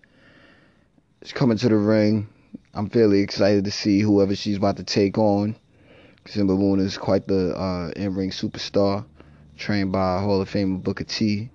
She's 1.22 1.34
coming 1.34 1.60
to 1.60 1.70
the 1.70 1.76
ring. 1.76 2.28
I'm 2.74 2.90
fairly 2.90 3.20
excited 3.20 3.66
to 3.66 3.72
see 3.72 4.00
whoever 4.00 4.36
she's 4.36 4.58
about 4.58 4.78
to 4.78 4.84
take 4.84 5.20
on. 5.20 5.56
Because 6.16 6.42
Ember 6.42 6.56
Moon 6.56 6.80
is 6.80 6.98
quite 6.98 7.28
the 7.28 7.56
uh, 7.56 7.92
in-ring 7.96 8.32
superstar, 8.32 9.06
trained 9.56 9.92
by 9.92 10.20
Hall 10.20 10.42
of 10.42 10.50
Fame 10.50 10.80
Booker 10.80 11.04
T. 11.04 11.52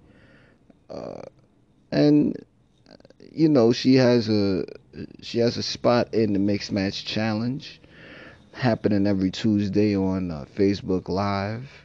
Uh, 0.88 1.22
and 1.90 2.36
you 3.32 3.48
know 3.48 3.72
she 3.72 3.96
has 3.96 4.28
a 4.28 4.66
she 5.20 5.38
has 5.38 5.56
a 5.56 5.64
spot 5.64 6.14
in 6.14 6.32
the 6.32 6.38
mixed 6.38 6.70
match 6.70 7.04
challenge 7.04 7.80
happening 8.52 9.08
every 9.08 9.32
Tuesday 9.32 9.96
on 9.96 10.30
uh, 10.30 10.44
Facebook 10.56 11.08
Live 11.08 11.83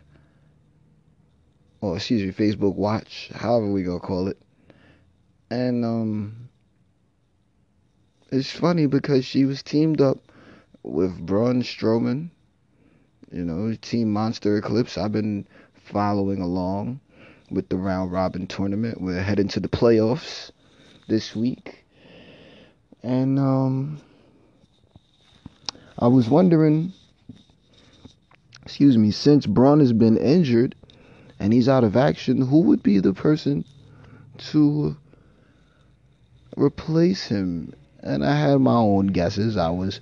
or 1.81 1.95
excuse 1.95 2.23
me, 2.23 2.31
Facebook 2.31 2.75
Watch, 2.75 3.29
however 3.33 3.71
we 3.71 3.83
gonna 3.83 3.99
call 3.99 4.27
it. 4.27 4.41
And 5.49 5.83
um, 5.83 6.49
it's 8.31 8.51
funny 8.51 8.85
because 8.85 9.25
she 9.25 9.45
was 9.45 9.63
teamed 9.63 10.01
up 10.01 10.17
with 10.83 11.25
Braun 11.25 11.61
Strowman, 11.63 12.29
you 13.31 13.43
know, 13.43 13.75
Team 13.81 14.11
Monster 14.11 14.57
Eclipse. 14.57 14.97
I've 14.97 15.11
been 15.11 15.47
following 15.85 16.41
along 16.41 16.99
with 17.49 17.69
the 17.69 17.77
round 17.77 18.11
robin 18.11 18.45
tournament. 18.45 19.01
We're 19.01 19.21
heading 19.21 19.47
to 19.49 19.59
the 19.59 19.69
playoffs 19.69 20.51
this 21.07 21.35
week. 21.35 21.83
And 23.01 23.39
um 23.39 24.01
I 25.97 26.07
was 26.07 26.29
wondering 26.29 26.93
excuse 28.69 28.97
me, 28.97 29.09
since 29.09 29.47
Braun 29.47 29.79
has 29.79 29.93
been 29.93 30.15
injured, 30.15 30.75
and 31.39 31.53
he's 31.53 31.69
out 31.69 31.83
of 31.83 31.95
action, 31.95 32.41
who 32.41 32.61
would 32.61 32.83
be 32.83 32.99
the 32.99 33.13
person 33.13 33.65
to 34.51 34.95
replace 36.57 37.27
him? 37.27 37.73
And 38.01 38.25
I 38.25 38.35
had 38.35 38.59
my 38.59 38.75
own 38.75 39.07
guesses. 39.07 39.57
I 39.57 39.69
was 39.69 39.99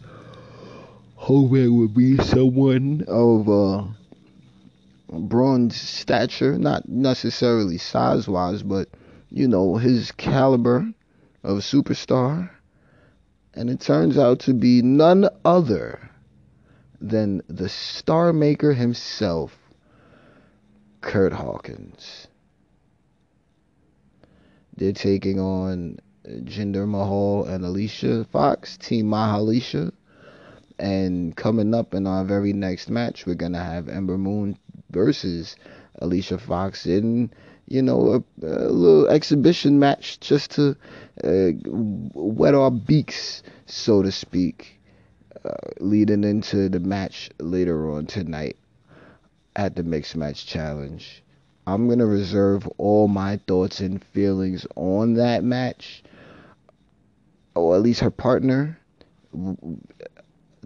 hoping 1.16 1.64
it 1.64 1.68
would 1.68 1.94
be 1.94 2.18
someone 2.18 3.06
of 3.08 3.50
uh, 3.50 3.84
stature, 5.72 6.58
not 6.58 6.88
necessarily 6.88 7.78
size 7.78 8.28
wise, 8.28 8.64
but 8.64 8.90
you 9.30 9.48
know, 9.48 9.76
his 9.76 10.12
caliber 10.12 10.92
of 11.44 11.60
superstar. 11.60 12.50
And 13.54 13.70
it 13.70 13.80
turns 13.80 14.18
out 14.18 14.40
to 14.42 14.54
be 14.54 14.82
none 14.82 15.28
other 15.44 16.12
than 17.02 17.42
the 17.48 17.70
star 17.70 18.34
maker 18.34 18.74
himself, 18.74 19.58
Kurt 21.02 21.34
Hawkins. 21.34 22.28
They're 24.76 24.94
taking 24.94 25.40
on 25.40 26.00
Jinder 26.28 26.88
Mahal 26.88 27.46
and 27.46 27.66
Alicia 27.66 28.26
Fox, 28.26 28.78
Team 28.78 29.08
Mahalisha. 29.08 29.92
And 30.80 31.36
coming 31.36 31.74
up 31.74 31.94
in 31.96 32.06
our 32.06 32.24
very 32.24 32.54
next 32.54 32.90
match, 32.90 33.26
we're 33.26 33.34
going 33.34 33.54
to 33.54 33.64
have 33.64 33.90
Ember 33.90 34.18
Moon 34.18 34.58
versus 34.92 35.56
Alicia 36.00 36.38
Fox 36.38 36.86
in, 36.86 37.32
you 37.68 37.82
know, 37.82 38.24
a, 38.42 38.46
a 38.46 38.70
little 38.70 39.08
exhibition 39.08 39.80
match 39.80 40.20
just 40.20 40.52
to 40.52 40.76
uh, 41.24 41.52
wet 41.66 42.54
our 42.54 42.70
beaks, 42.70 43.42
so 43.66 44.04
to 44.04 44.12
speak, 44.12 44.80
uh, 45.44 45.50
leading 45.80 46.24
into 46.24 46.70
the 46.70 46.80
match 46.80 47.32
later 47.40 47.90
on 47.90 48.06
tonight 48.06 48.58
at 49.58 49.76
the 49.76 49.84
Mixed 49.84 50.16
Match 50.16 50.46
Challenge. 50.46 51.24
I'm 51.66 51.88
going 51.88 52.00
to 52.00 52.06
reserve 52.06 52.66
all 52.78 53.10
my 53.10 53.38
thoughts 53.48 53.82
and 53.82 54.02
feelings 54.02 54.66
on 54.76 55.16
that 55.16 55.44
match, 55.44 56.04
or 57.56 57.76
at 57.76 57.82
least 57.82 58.00
her 58.00 58.12
partner. 58.12 58.80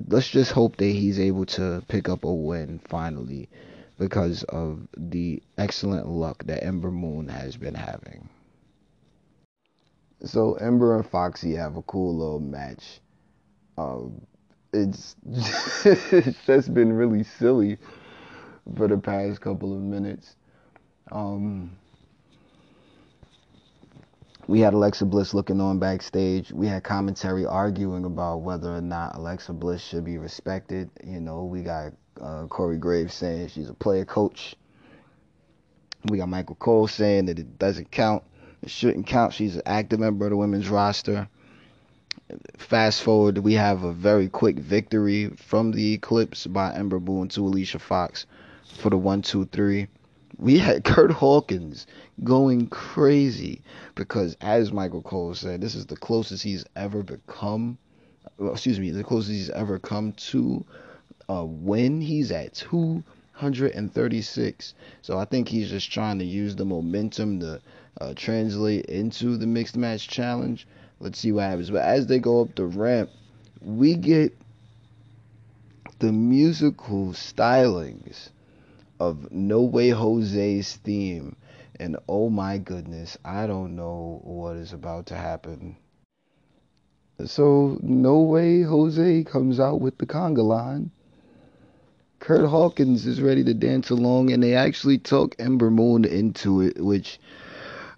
Let's 0.07 0.29
just 0.29 0.51
hope 0.51 0.75
that 0.77 0.85
he's 0.85 1.19
able 1.19 1.45
to 1.47 1.81
pick 1.87 2.07
up 2.07 2.23
a 2.23 2.33
win 2.33 2.79
finally 2.87 3.49
because 3.97 4.43
of 4.43 4.87
the 4.95 5.41
excellent 5.57 6.07
luck 6.07 6.43
that 6.45 6.63
Ember 6.63 6.91
Moon 6.91 7.27
has 7.27 7.57
been 7.57 7.75
having. 7.75 8.29
So 10.23 10.53
Ember 10.55 10.95
and 10.95 11.05
Foxy 11.05 11.55
have 11.55 11.77
a 11.77 11.81
cool 11.83 12.15
little 12.15 12.39
match. 12.39 12.99
Um, 13.77 14.21
it's 14.73 15.15
it's 15.25 16.37
just 16.45 16.73
been 16.73 16.93
really 16.93 17.23
silly 17.23 17.77
for 18.75 18.87
the 18.87 18.97
past 18.97 19.41
couple 19.41 19.73
of 19.73 19.81
minutes. 19.81 20.35
Um, 21.11 21.77
we 24.47 24.59
had 24.59 24.73
Alexa 24.73 25.05
Bliss 25.05 25.33
looking 25.33 25.61
on 25.61 25.79
backstage. 25.79 26.51
We 26.51 26.67
had 26.67 26.83
commentary 26.83 27.45
arguing 27.45 28.05
about 28.05 28.41
whether 28.41 28.75
or 28.75 28.81
not 28.81 29.15
Alexa 29.15 29.53
Bliss 29.53 29.81
should 29.81 30.03
be 30.03 30.17
respected. 30.17 30.89
You 31.03 31.19
know, 31.19 31.45
we 31.45 31.61
got 31.61 31.93
uh, 32.19 32.47
Corey 32.47 32.77
Graves 32.77 33.13
saying 33.13 33.49
she's 33.49 33.69
a 33.69 33.73
player 33.73 34.05
coach. 34.05 34.55
We 36.09 36.17
got 36.17 36.29
Michael 36.29 36.55
Cole 36.55 36.87
saying 36.87 37.27
that 37.27 37.39
it 37.39 37.59
doesn't 37.59 37.91
count. 37.91 38.23
It 38.61 38.69
shouldn't 38.69 39.07
count. 39.07 39.33
She's 39.33 39.55
an 39.55 39.63
active 39.65 39.99
member 39.99 40.25
of 40.25 40.31
the 40.31 40.37
women's 40.37 40.69
roster. 40.69 41.29
Fast 42.57 43.03
forward, 43.03 43.37
we 43.39 43.53
have 43.53 43.83
a 43.83 43.93
very 43.93 44.29
quick 44.29 44.57
victory 44.57 45.29
from 45.29 45.71
the 45.71 45.93
Eclipse 45.93 46.47
by 46.47 46.73
Ember 46.73 46.99
Moon 46.99 47.27
to 47.29 47.41
Alicia 47.41 47.79
Fox 47.79 48.25
for 48.77 48.89
the 48.89 48.97
one, 48.97 49.21
two, 49.21 49.45
three. 49.45 49.87
We 50.37 50.57
had 50.57 50.83
Kurt 50.85 51.11
Hawkins 51.11 51.87
going 52.23 52.67
crazy 52.67 53.61
because, 53.95 54.37
as 54.41 54.71
Michael 54.71 55.01
Cole 55.01 55.33
said, 55.35 55.59
this 55.61 55.75
is 55.75 55.85
the 55.85 55.97
closest 55.97 56.43
he's 56.43 56.65
ever 56.75 57.03
become. 57.03 57.77
Well, 58.37 58.53
excuse 58.53 58.79
me, 58.79 58.91
the 58.91 59.03
closest 59.03 59.31
he's 59.31 59.49
ever 59.49 59.79
come 59.79 60.13
to 60.13 60.65
a 61.29 61.45
win. 61.45 62.01
He's 62.01 62.31
at 62.31 62.53
236. 62.53 64.73
So 65.01 65.17
I 65.17 65.25
think 65.25 65.47
he's 65.47 65.69
just 65.69 65.91
trying 65.91 66.19
to 66.19 66.25
use 66.25 66.55
the 66.55 66.65
momentum 66.65 67.39
to 67.41 67.61
uh, 67.99 68.13
translate 68.15 68.85
into 68.85 69.37
the 69.37 69.47
mixed 69.47 69.77
match 69.77 70.07
challenge. 70.07 70.67
Let's 70.99 71.19
see 71.19 71.31
what 71.31 71.43
happens. 71.43 71.69
But 71.69 71.83
as 71.83 72.07
they 72.07 72.19
go 72.19 72.41
up 72.41 72.55
the 72.55 72.65
ramp, 72.65 73.09
we 73.61 73.95
get 73.95 74.35
the 75.99 76.11
musical 76.11 77.07
stylings 77.07 78.29
of 79.01 79.31
No 79.31 79.61
Way 79.61 79.89
Jose's 79.89 80.75
theme. 80.75 81.35
And 81.79 81.97
oh 82.07 82.29
my 82.29 82.59
goodness, 82.59 83.17
I 83.25 83.47
don't 83.47 83.75
know 83.75 84.21
what 84.23 84.57
is 84.57 84.73
about 84.73 85.07
to 85.07 85.15
happen. 85.15 85.75
So, 87.25 87.79
No 87.81 88.21
Way 88.21 88.61
Jose 88.61 89.23
comes 89.23 89.59
out 89.59 89.81
with 89.81 89.97
the 89.97 90.05
conga 90.05 90.43
line. 90.43 90.91
Kurt 92.19 92.47
Hawkins 92.47 93.07
is 93.07 93.21
ready 93.21 93.43
to 93.43 93.55
dance 93.55 93.89
along, 93.89 94.31
and 94.31 94.43
they 94.43 94.53
actually 94.53 94.99
talk 94.99 95.35
Ember 95.39 95.71
Moon 95.71 96.05
into 96.05 96.61
it, 96.61 96.79
which 96.79 97.19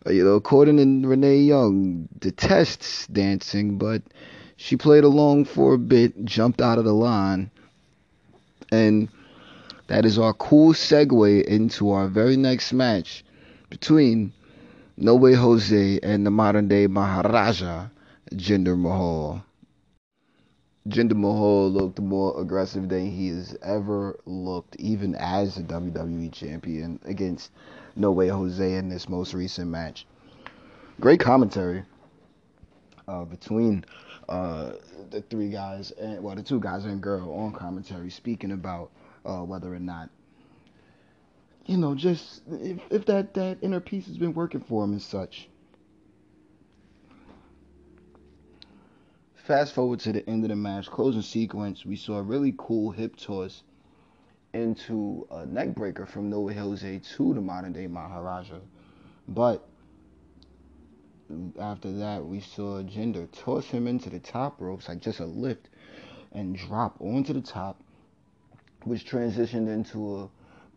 you 0.07 0.23
know, 0.23 0.35
according 0.35 0.77
to 0.77 1.07
Renee 1.07 1.39
Young, 1.39 2.07
detests 2.17 3.07
dancing, 3.07 3.77
but 3.77 4.01
she 4.55 4.77
played 4.77 5.03
along 5.03 5.45
for 5.45 5.73
a 5.73 5.77
bit, 5.77 6.23
jumped 6.23 6.61
out 6.61 6.77
of 6.77 6.85
the 6.85 6.93
line, 6.93 7.51
and 8.71 9.09
that 9.87 10.05
is 10.05 10.17
our 10.17 10.33
cool 10.33 10.73
segue 10.73 11.43
into 11.43 11.91
our 11.91 12.07
very 12.07 12.37
next 12.37 12.73
match 12.73 13.23
between 13.69 14.31
No 14.97 15.15
Way 15.15 15.33
Jose 15.33 15.99
and 16.01 16.25
the 16.25 16.31
modern 16.31 16.67
day 16.67 16.87
Maharaja, 16.87 17.87
Jinder 18.31 18.77
Mahal. 18.77 19.43
Jinder 20.87 21.15
Mahal 21.15 21.69
looked 21.71 21.99
more 21.99 22.39
aggressive 22.41 22.89
than 22.89 23.09
he 23.09 23.29
has 23.29 23.57
ever 23.61 24.19
looked, 24.25 24.75
even 24.77 25.15
as 25.15 25.57
a 25.57 25.63
WWE 25.63 26.31
champion, 26.31 26.99
against 27.05 27.51
no 27.95 28.11
Way 28.11 28.27
Jose 28.27 28.75
in 28.75 28.89
this 28.89 29.07
most 29.07 29.33
recent 29.33 29.69
match. 29.69 30.05
Great 30.99 31.19
commentary 31.19 31.83
uh, 33.07 33.25
between 33.25 33.85
uh, 34.29 34.73
the 35.09 35.21
three 35.29 35.49
guys, 35.49 35.91
and 35.91 36.23
well, 36.23 36.35
the 36.35 36.43
two 36.43 36.59
guys 36.59 36.85
and 36.85 37.01
girl 37.01 37.33
on 37.33 37.51
commentary, 37.51 38.09
speaking 38.09 38.51
about 38.51 38.91
uh, 39.25 39.39
whether 39.39 39.73
or 39.73 39.79
not, 39.79 40.09
you 41.65 41.77
know, 41.77 41.95
just 41.95 42.41
if, 42.49 42.79
if 42.89 43.05
that 43.05 43.33
that 43.35 43.57
inner 43.61 43.79
peace 43.79 44.07
has 44.07 44.17
been 44.17 44.33
working 44.33 44.61
for 44.61 44.83
him 44.83 44.91
and 44.91 45.01
such. 45.01 45.49
Fast 49.35 49.73
forward 49.73 49.99
to 50.01 50.13
the 50.13 50.27
end 50.29 50.45
of 50.45 50.49
the 50.49 50.55
match, 50.55 50.89
closing 50.89 51.21
sequence, 51.21 51.85
we 51.85 51.97
saw 51.97 52.17
a 52.17 52.21
really 52.21 52.55
cool 52.57 52.91
hip 52.91 53.17
toss 53.17 53.63
into 54.53 55.27
a 55.31 55.45
neckbreaker 55.45 56.07
from 56.07 56.29
No 56.29 56.41
Way 56.41 56.53
Jose 56.53 57.01
to 57.17 57.33
the 57.33 57.41
modern 57.41 57.73
day 57.73 57.87
Maharaja. 57.87 58.59
But 59.27 59.67
after 61.59 61.91
that, 61.91 62.25
we 62.25 62.39
saw 62.39 62.81
Jinder 62.83 63.27
toss 63.31 63.65
him 63.65 63.87
into 63.87 64.09
the 64.09 64.19
top 64.19 64.61
ropes, 64.61 64.87
like 64.87 65.01
just 65.01 65.19
a 65.19 65.25
lift, 65.25 65.67
and 66.31 66.55
drop 66.55 66.95
onto 67.01 67.33
the 67.33 67.41
top, 67.41 67.82
which 68.85 69.05
transitioned 69.05 69.67
into 69.67 70.17
a 70.17 70.29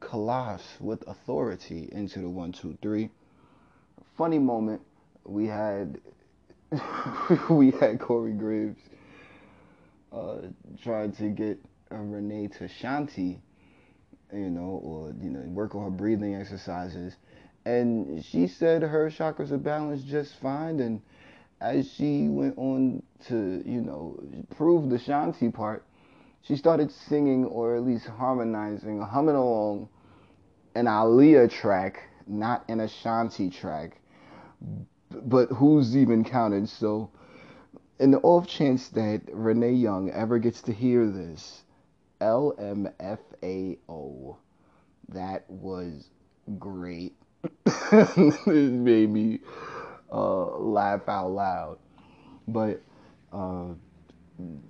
Khallas 0.04 0.62
with 0.80 1.02
authority 1.06 1.88
into 1.92 2.20
the 2.20 2.28
one, 2.28 2.52
two, 2.52 2.76
three. 2.82 3.10
Funny 4.16 4.38
moment, 4.38 4.82
we 5.24 5.46
had 5.46 6.00
we 7.50 7.70
had 7.72 8.00
Corey 8.00 8.32
Graves 8.32 8.80
uh, 10.12 10.38
trying 10.82 11.12
to 11.12 11.28
get 11.28 11.58
Renee 11.90 12.48
to 12.58 12.68
Shanti 12.68 13.38
you 14.32 14.50
know, 14.50 14.80
or 14.82 15.14
you 15.20 15.30
know, 15.30 15.40
work 15.40 15.74
on 15.74 15.84
her 15.84 15.90
breathing 15.90 16.34
exercises. 16.34 17.16
And 17.64 18.24
she 18.24 18.46
said 18.46 18.82
her 18.82 19.10
chakras 19.10 19.50
are 19.50 19.58
balanced 19.58 20.06
just 20.06 20.34
fine. 20.40 20.80
And 20.80 21.02
as 21.60 21.90
she 21.92 22.28
went 22.28 22.56
on 22.58 23.02
to, 23.28 23.62
you 23.64 23.80
know, 23.80 24.20
prove 24.56 24.88
the 24.90 24.98
Shanti 24.98 25.52
part, 25.52 25.84
she 26.46 26.56
started 26.56 26.90
singing 26.92 27.44
or 27.44 27.76
at 27.76 27.82
least 27.82 28.06
harmonizing, 28.06 29.00
humming 29.00 29.34
along 29.34 29.88
an 30.74 30.86
Aaliyah 30.86 31.50
track, 31.50 32.08
not 32.26 32.64
an 32.68 32.80
Ashanti 32.80 33.50
track. 33.50 34.00
But 35.10 35.46
who's 35.46 35.96
even 35.96 36.24
counted? 36.24 36.68
So, 36.68 37.10
in 37.98 38.10
the 38.10 38.18
off 38.18 38.46
chance 38.46 38.88
that 38.90 39.22
Renee 39.32 39.72
Young 39.72 40.10
ever 40.10 40.38
gets 40.38 40.60
to 40.62 40.72
hear 40.72 41.06
this, 41.08 41.62
LMFAO. 42.20 42.86
That 45.08 45.48
was 45.48 46.10
great. 46.58 47.14
it 47.66 48.46
made 48.46 49.10
me 49.10 49.40
uh, 50.12 50.58
laugh 50.58 51.08
out 51.08 51.30
loud. 51.30 51.78
But 52.48 52.82
uh, 53.32 53.68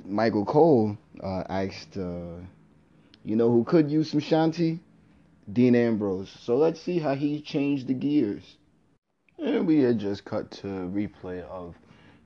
Michael 0.04 0.44
Cole 0.44 0.96
uh, 1.22 1.44
asked, 1.48 1.96
uh, 1.96 2.40
you 3.24 3.36
know, 3.36 3.50
who 3.50 3.64
could 3.64 3.90
use 3.90 4.10
some 4.10 4.20
Shanti? 4.20 4.80
Dean 5.52 5.74
Ambrose. 5.76 6.28
So 6.42 6.56
let's 6.56 6.80
see 6.80 6.98
how 6.98 7.14
he 7.14 7.40
changed 7.40 7.86
the 7.86 7.94
gears. 7.94 8.56
And 9.38 9.66
we 9.66 9.80
had 9.80 9.98
just 9.98 10.24
cut 10.24 10.50
to 10.62 10.66
replay 10.66 11.42
of 11.42 11.74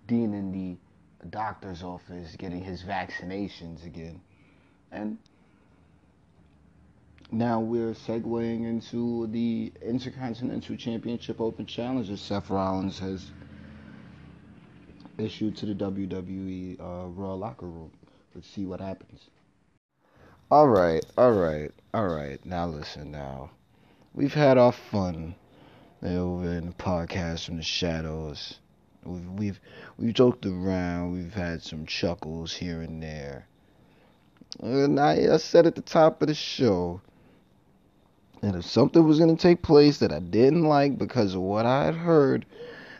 Dean 0.07 0.33
in 0.33 0.53
the 0.53 1.27
doctor's 1.29 1.83
office 1.83 2.35
getting 2.37 2.65
his 2.65 2.83
vaccinations 2.83 3.85
again. 3.85 4.21
And 4.91 5.19
now 7.31 7.61
we're 7.61 7.95
segueing 7.95 8.65
into 8.65 9.27
the 9.29 9.73
Intercontinental 9.83 10.77
Championship 10.77 11.41
Open 11.41 11.67
Challenge 11.67 12.09
that 12.09 12.17
Seth 12.19 12.49
Rollins 12.49 12.99
has 13.01 13.31
issued 15.19 15.57
to 15.59 15.67
the 15.67 15.75
WWE 15.75 16.81
uh, 16.81 17.07
Raw 17.09 17.35
locker 17.35 17.67
room. 17.67 17.91
Let's 18.35 18.49
see 18.49 18.65
what 18.65 18.81
happens. 18.81 19.29
All 20.51 20.69
right, 20.69 21.05
all 21.17 21.33
right, 21.33 21.71
all 21.93 22.09
right. 22.09 22.45
Now 22.45 22.67
listen. 22.67 23.11
Now 23.11 23.51
we've 24.15 24.35
had 24.35 24.59
our 24.59 24.73
fun 24.73 25.35
over 26.03 26.53
in 26.53 26.67
the 26.67 26.73
podcast 26.73 27.47
from 27.47 27.57
the 27.57 27.63
shadows. 27.63 28.59
We've 29.05 29.31
we've 29.31 29.61
we've 29.99 30.15
joked 30.15 30.47
around. 30.47 31.13
We've 31.13 31.35
had 31.35 31.63
some 31.63 31.87
chuckles 31.87 32.53
here 32.55 32.83
and 32.83 33.03
there. 33.03 33.47
And 34.61 34.99
I, 34.99 35.35
I 35.35 35.37
said 35.37 35.67
at 35.67 35.75
the 35.75 35.83
top 35.83 36.23
of 36.23 36.29
the 36.29 36.35
show 36.35 37.01
that 38.41 38.55
if 38.55 38.65
something 38.65 39.07
was 39.07 39.19
going 39.19 39.35
to 39.35 39.41
take 39.41 39.63
place 39.63 39.99
that 39.99 40.13
I 40.13 40.19
didn't 40.19 40.65
like 40.65 40.99
because 40.99 41.35
of 41.35 41.43
what 41.43 41.67
I 41.67 41.85
had 41.85 41.95
heard, 41.95 42.47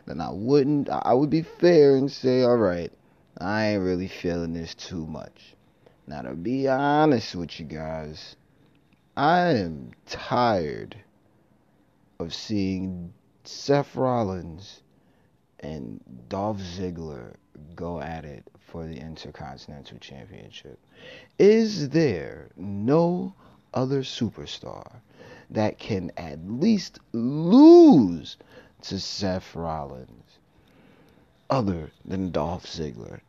then 0.07 0.21
I 0.21 0.31
wouldn't, 0.31 0.89
I 0.91 1.13
would 1.13 1.31
be 1.31 1.43
fair 1.43 1.97
and 1.97 2.11
say, 2.11 2.43
all 2.43 2.57
right, 2.57 2.93
I 3.41 3.69
ain't 3.69 3.83
really 3.83 4.09
feeling 4.09 4.53
this 4.53 4.75
too 4.75 5.07
much. 5.07 5.55
Now, 6.07 6.23
to 6.23 6.35
be 6.35 6.69
honest 6.69 7.35
with 7.35 7.59
you 7.59 7.67
guys, 7.67 8.37
I 9.17 9.55
am 9.55 9.93
tired 10.07 10.97
of 12.19 12.35
seeing 12.35 13.13
Seth 13.45 13.97
Rollins 13.97 14.83
and 15.61 16.01
Dolph 16.29 16.59
Ziggler 16.59 17.35
go 17.75 18.01
at 18.01 18.25
it 18.25 18.45
for 18.59 18.87
the 18.87 18.97
Intercontinental 18.97 19.99
Championship. 19.99 20.79
Is 21.39 21.89
there 21.89 22.51
no 22.57 23.35
other 23.73 24.03
superstar 24.03 25.01
that 25.51 25.79
can 25.79 26.13
at 26.17 26.39
least 26.47 26.99
lose 27.13 28.37
to 28.83 29.01
Seth 29.01 29.55
Rollins? 29.55 30.39
other 31.51 31.91
than 32.05 32.31
Dolph 32.31 32.65
Ziggler. 32.65 33.21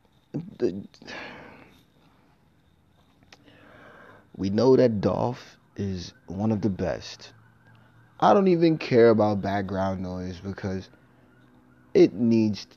We 4.35 4.49
know 4.49 4.75
that 4.75 5.01
Dolph 5.01 5.57
is 5.75 6.13
one 6.27 6.51
of 6.51 6.61
the 6.61 6.69
best. 6.69 7.33
I 8.19 8.33
don't 8.33 8.47
even 8.47 8.77
care 8.77 9.09
about 9.09 9.41
background 9.41 10.01
noise 10.01 10.39
because 10.39 10.89
it 11.93 12.13
needs 12.13 12.67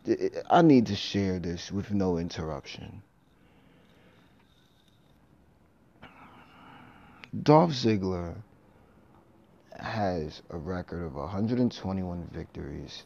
I 0.51 0.63
need 0.63 0.87
to 0.87 0.97
share 0.97 1.39
this 1.39 1.71
with 1.71 1.93
no 1.93 2.19
interruption. 2.19 3.03
Dolph 7.43 7.73
Ziggler 7.73 8.37
has 9.79 10.41
a 10.51 10.57
record 10.57 11.05
of 11.05 11.15
121 11.15 12.31
victories. 12.33 13.05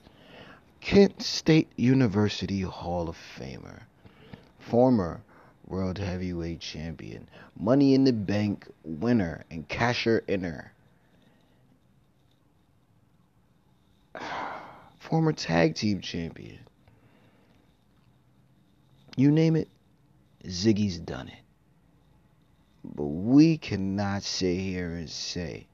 Kent 0.80 1.22
State 1.22 1.68
University 1.76 2.60
Hall 2.60 3.08
of 3.08 3.16
Famer, 3.36 3.82
former 4.68 5.22
World 5.66 5.96
Heavyweight 5.98 6.60
Champion, 6.60 7.26
Money 7.58 7.94
in 7.94 8.04
the 8.04 8.12
Bank 8.12 8.68
winner, 8.84 9.44
and 9.50 9.66
casher 9.66 10.22
inner. 10.28 10.72
Former 14.98 15.32
tag 15.32 15.74
team 15.74 16.02
champion. 16.02 16.58
You 19.16 19.30
name 19.30 19.56
it, 19.56 19.68
Ziggy's 20.44 20.98
done 20.98 21.28
it. 21.28 21.42
But 22.84 23.06
we 23.06 23.56
cannot 23.56 24.22
sit 24.22 24.58
here 24.58 24.90
and 24.90 25.08
say 25.08 25.66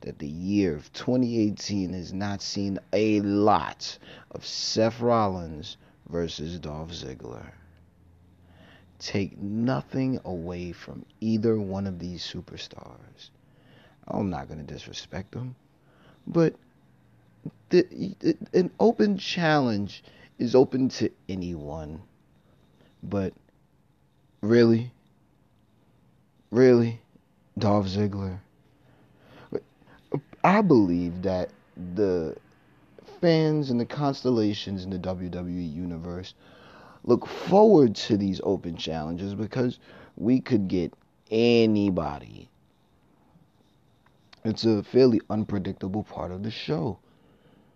that 0.00 0.18
the 0.18 0.26
year 0.26 0.74
of 0.74 0.90
2018 0.94 1.92
has 1.92 2.14
not 2.14 2.40
seen 2.40 2.78
a 2.94 3.20
lot 3.20 3.98
of 4.30 4.46
Seth 4.46 5.00
Rollins 5.00 5.76
versus 6.08 6.58
Dolph 6.58 6.90
Ziggler. 6.90 7.52
Take 9.00 9.38
nothing 9.38 10.20
away 10.24 10.72
from 10.72 11.04
either 11.20 11.58
one 11.58 11.86
of 11.86 11.98
these 11.98 12.22
superstars. 12.22 13.30
I'm 14.06 14.30
not 14.30 14.46
going 14.46 14.64
to 14.64 14.72
disrespect 14.72 15.32
them, 15.32 15.56
but 16.26 16.54
the, 17.70 18.14
an 18.52 18.70
open 18.78 19.16
challenge 19.16 20.04
is 20.38 20.54
open 20.54 20.90
to 20.90 21.10
anyone. 21.28 22.02
But 23.02 23.32
really, 24.42 24.92
really, 26.50 27.00
Dolph 27.58 27.86
Ziggler. 27.86 28.38
I 30.44 30.60
believe 30.60 31.22
that 31.22 31.50
the 31.94 32.36
fans 33.20 33.70
and 33.70 33.80
the 33.80 33.86
constellations 33.86 34.84
in 34.84 34.90
the 34.90 34.98
WWE 34.98 35.74
universe 35.74 36.34
look 37.04 37.26
forward 37.26 37.94
to 37.96 38.16
these 38.16 38.40
open 38.44 38.76
challenges 38.76 39.34
because 39.34 39.78
we 40.16 40.40
could 40.40 40.68
get 40.68 40.92
anybody. 41.30 42.48
It's 44.44 44.64
a 44.64 44.82
fairly 44.82 45.20
unpredictable 45.28 46.02
part 46.04 46.32
of 46.32 46.42
the 46.42 46.50
show. 46.50 46.98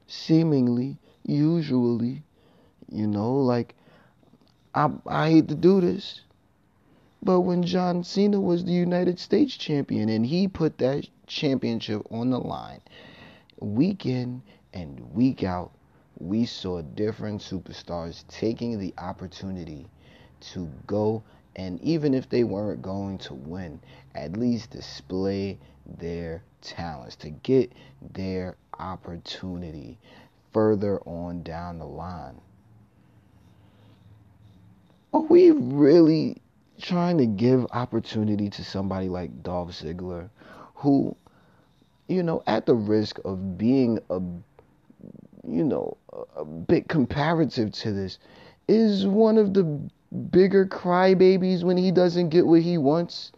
Seemingly, 0.06 0.98
usually, 1.24 2.22
you 2.90 3.06
know, 3.06 3.34
like 3.36 3.74
I 4.74 4.90
I 5.06 5.30
hate 5.30 5.48
to 5.48 5.54
do 5.54 5.80
this, 5.80 6.22
but 7.22 7.40
when 7.42 7.62
John 7.62 8.02
Cena 8.04 8.40
was 8.40 8.64
the 8.64 8.72
United 8.72 9.18
States 9.18 9.56
champion 9.56 10.08
and 10.08 10.26
he 10.26 10.48
put 10.48 10.78
that 10.78 11.08
championship 11.26 12.02
on 12.10 12.30
the 12.30 12.38
line 12.40 12.80
week 13.60 14.04
in 14.06 14.42
and 14.72 15.00
week 15.14 15.42
out, 15.42 15.72
we 16.18 16.44
saw 16.44 16.80
different 16.82 17.40
superstars 17.40 18.24
taking 18.28 18.78
the 18.78 18.94
opportunity 18.98 19.86
to 20.40 20.70
go 20.86 21.22
and 21.56 21.80
even 21.82 22.14
if 22.14 22.28
they 22.28 22.44
weren't 22.44 22.82
going 22.82 23.18
to 23.18 23.34
win, 23.34 23.80
at 24.14 24.36
least 24.36 24.70
display 24.70 25.58
their 25.98 26.42
talents, 26.60 27.16
to 27.16 27.30
get 27.30 27.72
their 28.12 28.56
opportunity 28.78 29.98
further 30.52 31.00
on 31.02 31.42
down 31.42 31.78
the 31.78 31.86
line. 31.86 32.40
Are 35.12 35.20
we 35.20 35.52
really 35.52 36.42
trying 36.80 37.18
to 37.18 37.26
give 37.26 37.66
opportunity 37.70 38.50
to 38.50 38.64
somebody 38.64 39.08
like 39.08 39.42
Dolph 39.44 39.70
Ziggler, 39.70 40.28
who, 40.74 41.14
you 42.08 42.24
know, 42.24 42.42
at 42.48 42.66
the 42.66 42.74
risk 42.74 43.20
of 43.24 43.56
being 43.56 44.00
a, 44.10 44.20
you 45.48 45.64
know, 45.64 45.96
a 46.36 46.44
bit 46.44 46.88
comparative 46.88 47.72
to 47.72 47.92
this, 47.92 48.18
is 48.68 49.06
one 49.06 49.38
of 49.38 49.54
the 49.54 49.64
bigger 50.30 50.66
crybabies 50.66 51.62
when 51.64 51.76
he 51.76 51.90
doesn't 51.90 52.28
get 52.28 52.46
what 52.46 52.62
he 52.62 52.78
wants 52.78 53.32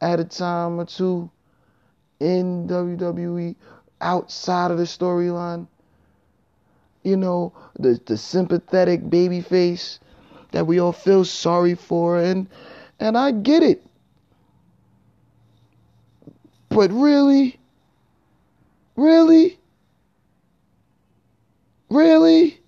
at 0.00 0.20
a 0.20 0.24
time 0.24 0.78
or 0.78 0.84
two 0.84 1.30
in 2.20 2.66
WWE 2.68 3.54
outside 4.00 4.70
of 4.70 4.78
the 4.78 4.84
storyline. 4.84 5.66
You 7.02 7.16
know, 7.16 7.52
the 7.78 8.00
the 8.06 8.16
sympathetic 8.16 9.10
baby 9.10 9.40
face 9.40 10.00
that 10.52 10.66
we 10.66 10.78
all 10.78 10.92
feel 10.92 11.24
sorry 11.24 11.74
for 11.74 12.18
and 12.20 12.48
and 13.00 13.18
I 13.18 13.32
get 13.32 13.62
it. 13.62 13.82
But 16.68 16.90
really? 16.92 17.58
Really? 18.96 19.58
Really? 21.94 22.60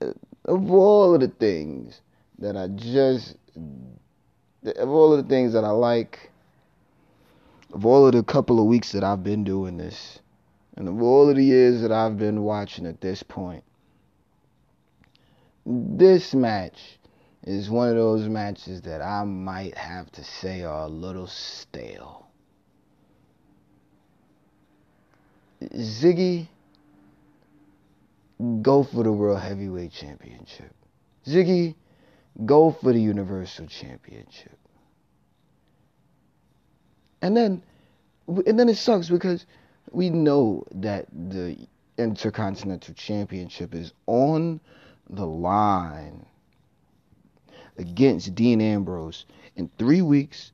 Of 0.00 0.70
all 0.70 1.14
of 1.14 1.20
the 1.20 1.28
things 1.28 2.00
that 2.38 2.56
I 2.56 2.68
just 2.68 3.36
of 3.56 4.88
all 4.88 5.12
of 5.12 5.22
the 5.22 5.28
things 5.28 5.52
that 5.52 5.64
I 5.64 5.70
like 5.70 6.30
of 7.74 7.84
all 7.84 8.06
of 8.06 8.12
the 8.12 8.22
couple 8.22 8.58
of 8.58 8.66
weeks 8.66 8.92
that 8.92 9.04
I've 9.04 9.22
been 9.22 9.44
doing 9.44 9.76
this, 9.76 10.20
and 10.76 10.88
of 10.88 11.02
all 11.02 11.28
of 11.28 11.36
the 11.36 11.44
years 11.44 11.82
that 11.82 11.92
I've 11.92 12.16
been 12.16 12.42
watching 12.42 12.86
at 12.86 13.02
this 13.02 13.22
point, 13.22 13.64
this 15.66 16.32
match 16.32 16.98
is 17.42 17.68
one 17.68 17.90
of 17.90 17.96
those 17.96 18.28
matches 18.28 18.80
that 18.82 19.02
I 19.02 19.24
might 19.24 19.76
have 19.76 20.10
to 20.12 20.24
say 20.24 20.62
are 20.62 20.86
a 20.86 20.88
little 20.88 21.26
stale. 21.26 22.28
Ziggy, 25.62 26.48
go 28.62 28.82
for 28.82 29.02
the 29.02 29.12
World 29.12 29.40
Heavyweight 29.40 29.92
Championship. 29.92 30.74
Ziggy, 31.26 31.74
go 32.44 32.70
for 32.70 32.92
the 32.92 33.00
Universal 33.00 33.66
Championship. 33.66 34.58
And 37.22 37.36
then, 37.36 37.62
and 38.28 38.58
then 38.58 38.68
it 38.68 38.76
sucks 38.76 39.08
because 39.08 39.46
we 39.90 40.10
know 40.10 40.64
that 40.72 41.06
the 41.12 41.56
Intercontinental 41.98 42.94
Championship 42.94 43.74
is 43.74 43.92
on 44.06 44.60
the 45.08 45.26
line 45.26 46.26
against 47.78 48.34
Dean 48.34 48.60
Ambrose 48.60 49.24
in 49.56 49.70
three 49.78 50.02
weeks 50.02 50.52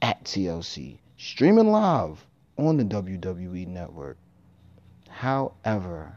at 0.00 0.24
TLC, 0.24 0.98
streaming 1.18 1.70
live 1.70 2.24
on 2.56 2.76
the 2.76 2.84
WWE 2.84 3.66
Network. 3.66 4.16
However, 5.08 6.16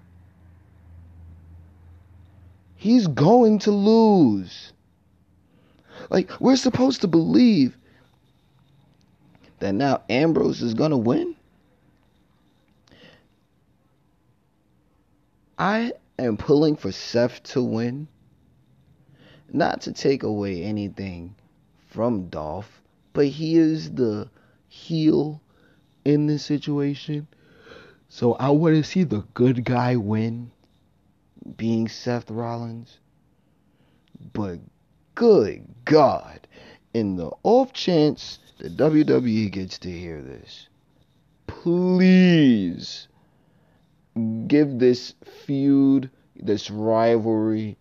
he's 2.85 3.07
going 3.07 3.57
to 3.57 3.71
lose. 3.71 4.71
Like, 6.11 6.29
we're 6.39 6.55
supposed 6.55 7.01
to 7.01 7.07
believe 7.07 7.75
that 9.57 9.73
now 9.73 10.03
Ambrose 10.07 10.61
is 10.61 10.75
going 10.75 10.91
to 10.91 10.97
win? 10.97 11.35
I 15.57 15.93
am 16.19 16.37
pulling 16.37 16.75
for 16.75 16.91
Seth 16.91 17.41
to 17.43 17.63
win. 17.63 18.07
Not 19.51 19.81
to 19.81 19.91
take 19.91 20.21
away 20.21 20.61
anything 20.61 21.33
from 21.87 22.27
Dolph, 22.27 22.83
but 23.13 23.25
he 23.25 23.57
is 23.57 23.91
the 23.91 24.29
heel 24.67 25.41
in 26.03 26.27
this 26.27 26.45
situation. 26.45 27.27
So 28.09 28.33
I 28.33 28.49
want 28.49 28.75
to 28.75 28.83
see 28.83 29.03
the 29.03 29.25
good 29.33 29.63
guy 29.63 29.95
win, 29.95 30.51
being 31.57 31.87
Seth 31.87 32.29
Rollins. 32.29 32.99
But 34.33 34.59
good 35.13 35.67
God, 35.85 36.47
in 36.93 37.15
the 37.15 37.31
off 37.43 37.73
chance 37.73 38.39
the 38.57 38.69
WWE 38.69 39.51
gets 39.51 39.77
to 39.79 39.91
hear 39.91 40.21
this, 40.21 40.67
please 41.47 43.07
give 44.47 44.79
this 44.79 45.13
feud, 45.45 46.09
this 46.35 46.71
rivalry, 46.71 47.77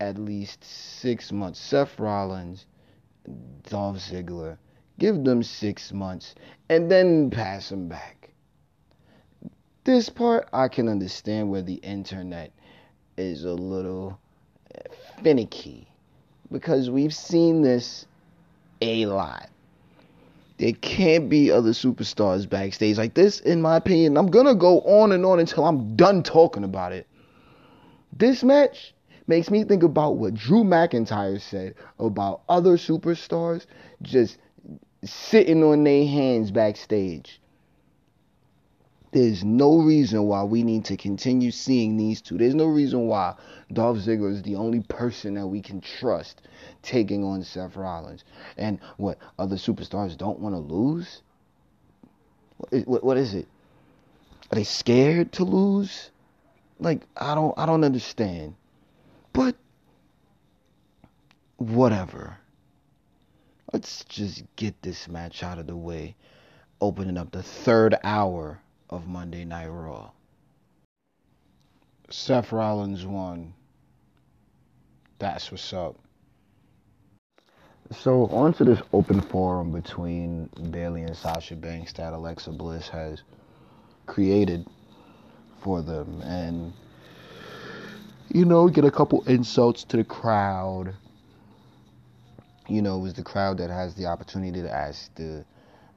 at 0.00 0.18
least 0.18 0.64
six 0.64 1.32
months. 1.32 1.60
Seth 1.60 1.98
Rollins, 1.98 2.66
Dolph 3.68 3.98
Ziggler, 3.98 4.58
give 4.98 5.24
them 5.24 5.42
six 5.42 5.92
months 5.92 6.34
and 6.68 6.90
then 6.90 7.30
pass 7.30 7.68
them 7.68 7.88
back. 7.88 8.30
This 9.84 10.08
part 10.08 10.48
I 10.52 10.68
can 10.68 10.88
understand 10.88 11.50
where 11.50 11.62
the 11.62 11.74
internet 11.74 12.52
is 13.16 13.44
a 13.44 13.52
little 13.52 14.18
finicky 15.22 15.86
because 16.50 16.90
we've 16.90 17.14
seen 17.14 17.62
this 17.62 18.06
a 18.80 19.06
lot. 19.06 19.48
There 20.58 20.72
can't 20.72 21.28
be 21.28 21.50
other 21.50 21.70
superstars 21.70 22.48
backstage 22.48 22.98
like 22.98 23.14
this, 23.14 23.40
in 23.40 23.62
my 23.62 23.76
opinion. 23.76 24.16
I'm 24.16 24.30
gonna 24.30 24.54
go 24.54 24.80
on 24.82 25.12
and 25.12 25.24
on 25.26 25.40
until 25.40 25.64
I'm 25.64 25.96
done 25.96 26.22
talking 26.22 26.64
about 26.64 26.92
it. 26.92 27.06
This 28.16 28.44
match 28.44 28.94
makes 29.26 29.50
me 29.50 29.64
think 29.64 29.82
about 29.82 30.16
what 30.16 30.34
Drew 30.34 30.62
McIntyre 30.62 31.40
said 31.40 31.74
about 31.98 32.42
other 32.48 32.76
superstars 32.76 33.66
just 34.02 34.38
sitting 35.04 35.64
on 35.64 35.84
their 35.84 36.06
hands 36.06 36.50
backstage. 36.50 37.40
There's 39.12 39.44
no 39.44 39.76
reason 39.76 40.22
why 40.22 40.42
we 40.42 40.62
need 40.62 40.86
to 40.86 40.96
continue 40.96 41.50
seeing 41.50 41.98
these 41.98 42.22
two. 42.22 42.38
There's 42.38 42.54
no 42.54 42.64
reason 42.64 43.08
why 43.08 43.34
Dolph 43.70 43.98
Ziggler 43.98 44.32
is 44.32 44.40
the 44.42 44.56
only 44.56 44.80
person 44.80 45.34
that 45.34 45.46
we 45.46 45.60
can 45.60 45.82
trust 45.82 46.40
taking 46.80 47.22
on 47.22 47.42
Seth 47.42 47.76
Rollins. 47.76 48.24
And 48.56 48.80
what 48.96 49.18
other 49.38 49.56
superstars 49.56 50.16
don't 50.16 50.38
want 50.38 50.54
to 50.54 50.58
lose? 50.58 51.20
What, 52.56 53.04
what 53.04 53.18
is 53.18 53.34
it? 53.34 53.46
Are 54.50 54.54
they 54.54 54.64
scared 54.64 55.32
to 55.32 55.44
lose? 55.44 56.10
Like 56.80 57.02
I 57.14 57.34
don't 57.34 57.52
I 57.58 57.66
don't 57.66 57.84
understand. 57.84 58.54
But 59.34 59.56
whatever. 61.58 62.38
Let's 63.74 64.04
just 64.04 64.44
get 64.56 64.80
this 64.80 65.06
match 65.06 65.42
out 65.42 65.58
of 65.58 65.66
the 65.66 65.76
way, 65.76 66.16
opening 66.80 67.18
up 67.18 67.30
the 67.30 67.42
third 67.42 67.98
hour 68.02 68.60
of 68.92 69.08
Monday 69.08 69.44
Night 69.44 69.68
Raw. 69.68 70.10
Seth 72.10 72.52
Rollins 72.52 73.06
won. 73.06 73.54
That's 75.18 75.50
what's 75.50 75.72
up. 75.72 75.96
So, 77.90 78.26
on 78.26 78.52
to 78.54 78.64
this 78.64 78.80
open 78.92 79.20
forum 79.20 79.72
between 79.72 80.48
Bayley 80.70 81.02
and 81.02 81.16
Sasha 81.16 81.56
Banks 81.56 81.92
that 81.94 82.12
Alexa 82.12 82.50
Bliss 82.52 82.88
has 82.88 83.22
created 84.06 84.66
for 85.62 85.80
them. 85.80 86.20
And, 86.22 86.72
you 88.28 88.44
know, 88.44 88.68
get 88.68 88.84
a 88.84 88.90
couple 88.90 89.22
insults 89.24 89.84
to 89.84 89.96
the 89.96 90.04
crowd. 90.04 90.94
You 92.68 92.82
know, 92.82 92.98
it 92.98 93.02
was 93.02 93.14
the 93.14 93.22
crowd 93.22 93.58
that 93.58 93.70
has 93.70 93.94
the 93.94 94.06
opportunity 94.06 94.62
to 94.62 94.70
ask 94.70 95.14
the 95.14 95.44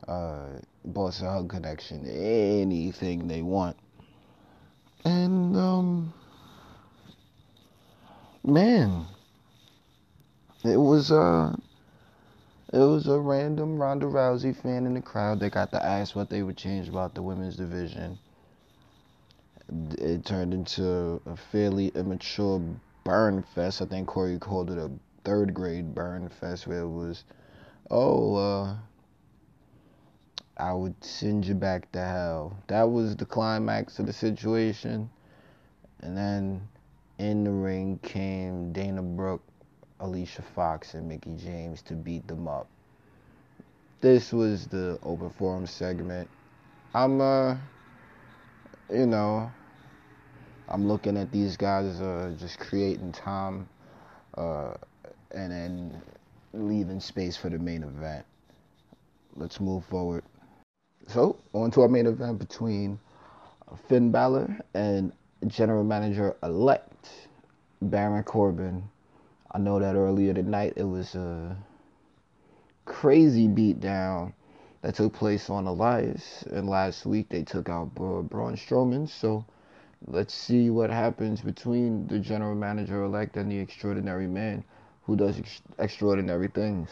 uh, 0.07 0.59
Boss 0.85 1.21
'n' 1.21 1.27
Hug 1.27 1.49
Connection 1.49 2.05
anything 2.05 3.27
they 3.27 3.41
want. 3.41 3.77
And, 5.03 5.55
um, 5.55 6.13
man, 8.43 9.05
it 10.63 10.77
was, 10.77 11.11
uh, 11.11 11.55
it 12.73 12.79
was 12.79 13.07
a 13.07 13.19
random 13.19 13.77
Ronda 13.77 14.07
Rousey 14.07 14.55
fan 14.55 14.85
in 14.85 14.95
the 14.95 15.01
crowd 15.01 15.39
that 15.39 15.51
got 15.51 15.71
to 15.71 15.83
ask 15.83 16.15
what 16.15 16.29
they 16.29 16.43
would 16.43 16.57
change 16.57 16.89
about 16.89 17.13
the 17.13 17.21
women's 17.21 17.55
division. 17.55 18.17
It 19.97 20.25
turned 20.25 20.53
into 20.53 21.21
a 21.25 21.35
fairly 21.35 21.87
immature 21.89 22.61
burn 23.03 23.43
fest. 23.43 23.81
I 23.81 23.85
think 23.85 24.07
Corey 24.07 24.39
called 24.39 24.69
it 24.71 24.77
a 24.77 24.91
third 25.23 25.53
grade 25.53 25.95
burn 25.95 26.29
fest 26.29 26.67
where 26.67 26.81
it 26.81 26.89
was, 26.89 27.23
oh, 27.89 28.35
uh, 28.35 28.75
I 30.57 30.73
would 30.73 30.95
send 31.03 31.45
you 31.45 31.53
back 31.53 31.91
to 31.91 31.99
hell. 31.99 32.57
That 32.67 32.83
was 32.83 33.15
the 33.15 33.25
climax 33.25 33.99
of 33.99 34.05
the 34.05 34.13
situation. 34.13 35.09
And 36.01 36.15
then 36.15 36.67
in 37.17 37.43
the 37.43 37.51
ring 37.51 37.99
came 38.03 38.71
Dana 38.71 39.01
Brooke, 39.01 39.43
Alicia 39.99 40.41
Fox, 40.41 40.93
and 40.93 41.09
Mickie 41.09 41.35
James 41.35 41.81
to 41.83 41.93
beat 41.93 42.25
them 42.27 42.47
up. 42.47 42.67
This 43.99 44.31
was 44.31 44.67
the 44.67 44.97
open 45.03 45.29
forum 45.29 45.67
segment. 45.67 46.29
I'm, 46.93 47.19
uh, 47.19 47.57
you 48.89 49.05
know, 49.05 49.51
I'm 50.69 50.87
looking 50.87 51.17
at 51.17 51.31
these 51.31 51.57
guys 51.57 51.99
uh, 51.99 52.33
just 52.39 52.59
creating 52.59 53.11
time 53.11 53.67
uh, 54.37 54.75
and 55.31 55.51
then 55.51 56.01
leaving 56.53 57.01
space 57.01 57.35
for 57.35 57.49
the 57.49 57.59
main 57.59 57.83
event. 57.83 58.25
Let's 59.35 59.59
move 59.59 59.83
forward. 59.85 60.23
So, 61.07 61.37
on 61.53 61.71
to 61.71 61.81
our 61.81 61.87
main 61.87 62.07
event 62.07 62.39
between 62.39 62.99
Finn 63.87 64.11
Balor 64.11 64.59
and 64.73 65.11
General 65.47 65.83
Manager 65.83 66.35
elect 66.43 67.09
Baron 67.81 68.23
Corbin. 68.23 68.89
I 69.51 69.59
know 69.59 69.79
that 69.79 69.95
earlier 69.95 70.33
tonight 70.33 70.73
it 70.75 70.83
was 70.83 71.15
a 71.15 71.55
crazy 72.85 73.47
beatdown 73.47 74.33
that 74.81 74.95
took 74.95 75.13
place 75.13 75.49
on 75.49 75.67
Elias, 75.67 76.43
and 76.51 76.67
last 76.67 77.05
week 77.05 77.29
they 77.29 77.43
took 77.43 77.69
out 77.69 77.93
Braun 77.95 78.55
Strowman. 78.55 79.07
So, 79.07 79.45
let's 80.07 80.33
see 80.33 80.69
what 80.69 80.89
happens 80.89 81.41
between 81.41 82.07
the 82.07 82.19
General 82.19 82.55
Manager 82.55 83.03
elect 83.03 83.37
and 83.37 83.51
the 83.51 83.59
extraordinary 83.59 84.27
man 84.27 84.63
who 85.03 85.15
does 85.15 85.39
ex- 85.39 85.61
extraordinary 85.79 86.47
things. 86.47 86.89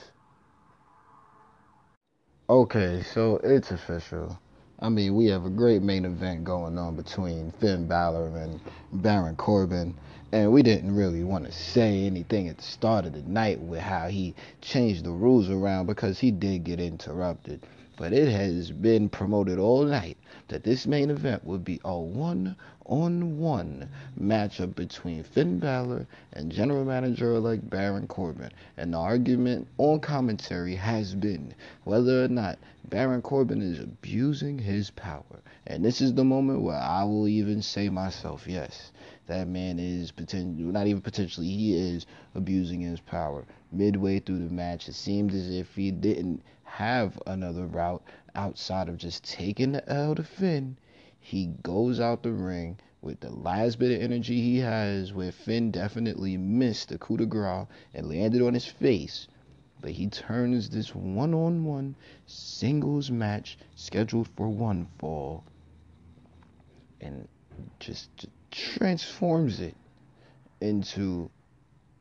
Okay, 2.49 3.01
so 3.03 3.39
it's 3.41 3.71
official. 3.71 4.37
I 4.81 4.89
mean, 4.89 5.15
we 5.15 5.27
have 5.27 5.45
a 5.45 5.49
great 5.49 5.81
main 5.81 6.03
event 6.03 6.43
going 6.43 6.77
on 6.77 6.97
between 6.97 7.53
Finn 7.61 7.87
Balor 7.87 8.35
and 8.35 8.59
Baron 8.91 9.37
Corbin. 9.37 9.95
And 10.33 10.51
we 10.51 10.61
didn't 10.61 10.93
really 10.93 11.23
want 11.23 11.45
to 11.45 11.53
say 11.53 12.05
anything 12.05 12.49
at 12.49 12.57
the 12.57 12.63
start 12.63 13.05
of 13.05 13.13
the 13.13 13.21
night 13.21 13.61
with 13.61 13.79
how 13.79 14.09
he 14.09 14.35
changed 14.61 15.05
the 15.05 15.11
rules 15.11 15.49
around 15.49 15.85
because 15.85 16.19
he 16.19 16.31
did 16.31 16.65
get 16.65 16.81
interrupted. 16.81 17.65
But 17.95 18.11
it 18.11 18.27
has 18.27 18.71
been 18.71 19.07
promoted 19.07 19.57
all 19.57 19.85
night 19.85 20.17
that 20.49 20.65
this 20.65 20.85
main 20.85 21.11
event 21.11 21.45
would 21.45 21.63
be 21.63 21.79
a 21.85 21.97
one 21.97 22.57
on 22.85 23.37
one 23.37 23.89
matchup 24.19 24.75
between 24.75 25.23
Finn 25.23 25.57
Balor 25.57 26.05
and 26.33 26.51
General 26.51 26.83
Manager 26.83 27.33
elect 27.33 27.69
Baron 27.69 28.07
Corbin. 28.07 28.51
And 28.77 28.93
the 28.93 28.97
argument 28.97 29.67
on 29.77 29.99
commentary 29.99 30.75
has 30.75 31.15
been 31.15 31.53
whether 31.85 32.25
or 32.25 32.27
not 32.27 32.59
Baron 32.89 33.21
Corbin 33.21 33.61
is 33.61 33.79
abusing 33.79 34.59
his 34.59 34.89
power. 34.89 35.41
And 35.65 35.83
this 35.83 36.01
is 36.01 36.13
the 36.13 36.25
moment 36.25 36.61
where 36.61 36.77
I 36.77 37.03
will 37.03 37.27
even 37.27 37.61
say 37.61 37.87
myself, 37.89 38.45
yes, 38.47 38.91
that 39.27 39.47
man 39.47 39.79
is 39.79 40.11
potentially, 40.11 40.63
not 40.63 40.87
even 40.87 41.01
potentially, 41.01 41.47
he 41.47 41.73
is 41.73 42.05
abusing 42.35 42.81
his 42.81 42.99
power. 42.99 43.45
Midway 43.71 44.19
through 44.19 44.39
the 44.39 44.53
match, 44.53 44.89
it 44.89 44.93
seemed 44.95 45.33
as 45.33 45.49
if 45.49 45.73
he 45.75 45.91
didn't 45.91 46.43
have 46.63 47.21
another 47.27 47.65
route 47.65 48.03
outside 48.35 48.89
of 48.89 48.97
just 48.97 49.23
taking 49.23 49.71
the 49.71 49.89
L 49.89 50.15
to 50.15 50.23
Finn 50.23 50.75
he 51.25 51.47
goes 51.63 52.01
out 52.01 52.21
the 52.21 52.33
ring 52.33 52.77
with 53.01 53.21
the 53.21 53.29
last 53.31 53.79
bit 53.79 53.95
of 53.95 54.01
energy 54.01 54.41
he 54.41 54.57
has, 54.57 55.13
where 55.13 55.31
Finn 55.31 55.71
definitely 55.71 56.35
missed 56.35 56.89
the 56.89 56.97
coup 56.97 57.15
de 57.15 57.25
grace 57.25 57.65
and 57.93 58.09
landed 58.09 58.41
on 58.41 58.53
his 58.53 58.65
face. 58.65 59.27
But 59.79 59.91
he 59.91 60.07
turns 60.07 60.69
this 60.69 60.93
one 60.93 61.33
on 61.33 61.63
one 61.63 61.95
singles 62.25 63.09
match 63.09 63.57
scheduled 63.73 64.27
for 64.35 64.49
one 64.49 64.87
fall 64.99 65.45
and 66.99 67.27
just, 67.79 68.09
transforms 68.51 69.61
it 69.61 69.75
into 70.59 71.29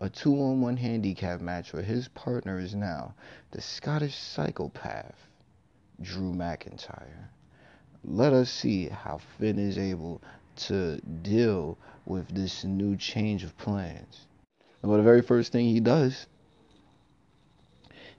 a 0.00 0.10
two 0.10 0.34
on 0.34 0.60
one 0.60 0.76
handicap 0.76 1.40
match 1.40 1.72
where 1.72 1.82
his 1.82 2.08
partner 2.08 2.58
is 2.58 2.74
now 2.74 3.14
the 3.52 3.60
Scottish 3.60 4.16
psychopath, 4.16 5.28
Drew 6.00 6.32
McIntyre 6.32 7.28
let 8.04 8.32
us 8.32 8.50
see 8.50 8.88
how 8.88 9.18
Finn 9.38 9.58
is 9.58 9.78
able 9.78 10.20
to 10.56 11.00
deal 11.00 11.78
with 12.04 12.28
this 12.28 12.64
new 12.64 12.96
change 12.96 13.44
of 13.44 13.56
plans. 13.58 14.26
Well, 14.82 14.96
the 14.96 15.02
very 15.02 15.22
first 15.22 15.52
thing 15.52 15.66
he 15.66 15.80
does 15.80 16.26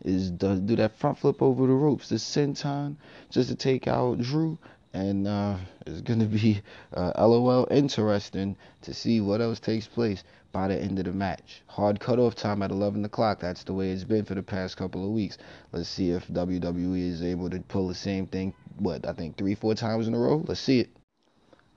is 0.03 0.31
does 0.31 0.59
do 0.61 0.75
that 0.77 0.97
front 0.97 1.17
flip 1.17 1.41
over 1.41 1.67
the 1.67 1.73
ropes, 1.73 2.09
the 2.09 2.15
senton, 2.15 2.95
just 3.29 3.49
to 3.49 3.55
take 3.55 3.87
out 3.87 4.19
Drew. 4.19 4.57
And 4.93 5.27
uh, 5.27 5.57
it's 5.87 6.01
gonna 6.01 6.25
be 6.25 6.61
uh, 6.93 7.11
LOL 7.17 7.67
interesting 7.71 8.55
to 8.83 8.93
see 8.93 9.21
what 9.21 9.41
else 9.41 9.59
takes 9.59 9.87
place 9.87 10.23
by 10.51 10.67
the 10.67 10.79
end 10.79 10.99
of 10.99 11.05
the 11.05 11.11
match. 11.11 11.63
Hard 11.65 11.99
cutoff 11.99 12.35
time 12.35 12.61
at 12.61 12.69
11 12.69 13.03
o'clock. 13.03 13.39
That's 13.39 13.63
the 13.63 13.73
way 13.73 13.89
it's 13.89 14.03
been 14.03 14.23
for 14.23 14.35
the 14.35 14.43
past 14.43 14.77
couple 14.77 15.03
of 15.03 15.11
weeks. 15.11 15.39
Let's 15.71 15.89
see 15.89 16.11
if 16.11 16.27
WWE 16.27 17.09
is 17.09 17.23
able 17.23 17.49
to 17.49 17.59
pull 17.59 17.87
the 17.87 17.95
same 17.95 18.27
thing. 18.27 18.53
What 18.77 19.07
I 19.07 19.13
think 19.13 19.35
three, 19.35 19.55
four 19.55 19.73
times 19.73 20.07
in 20.07 20.13
a 20.13 20.19
row. 20.19 20.43
Let's 20.47 20.61
see 20.61 20.81
it. 20.81 20.89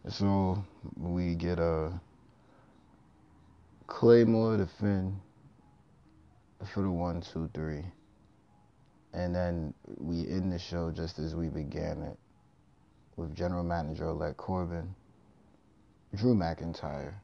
So 0.08 0.62
we 0.96 1.34
get 1.34 1.58
a 1.58 1.98
Claymore 3.86 4.58
to 4.58 4.66
Finn 4.66 5.18
for 6.72 6.82
the 6.82 6.90
one, 6.90 7.22
two, 7.22 7.48
three, 7.54 7.84
and 9.12 9.34
then 9.34 9.74
we 9.98 10.28
end 10.28 10.52
the 10.52 10.58
show 10.58 10.90
just 10.90 11.18
as 11.18 11.34
we 11.34 11.48
began 11.48 12.02
it 12.02 12.18
with 13.16 13.34
General 13.34 13.64
Manager 13.64 14.04
elect 14.04 14.36
Corbin, 14.36 14.94
Drew 16.14 16.34
McIntyre 16.34 17.14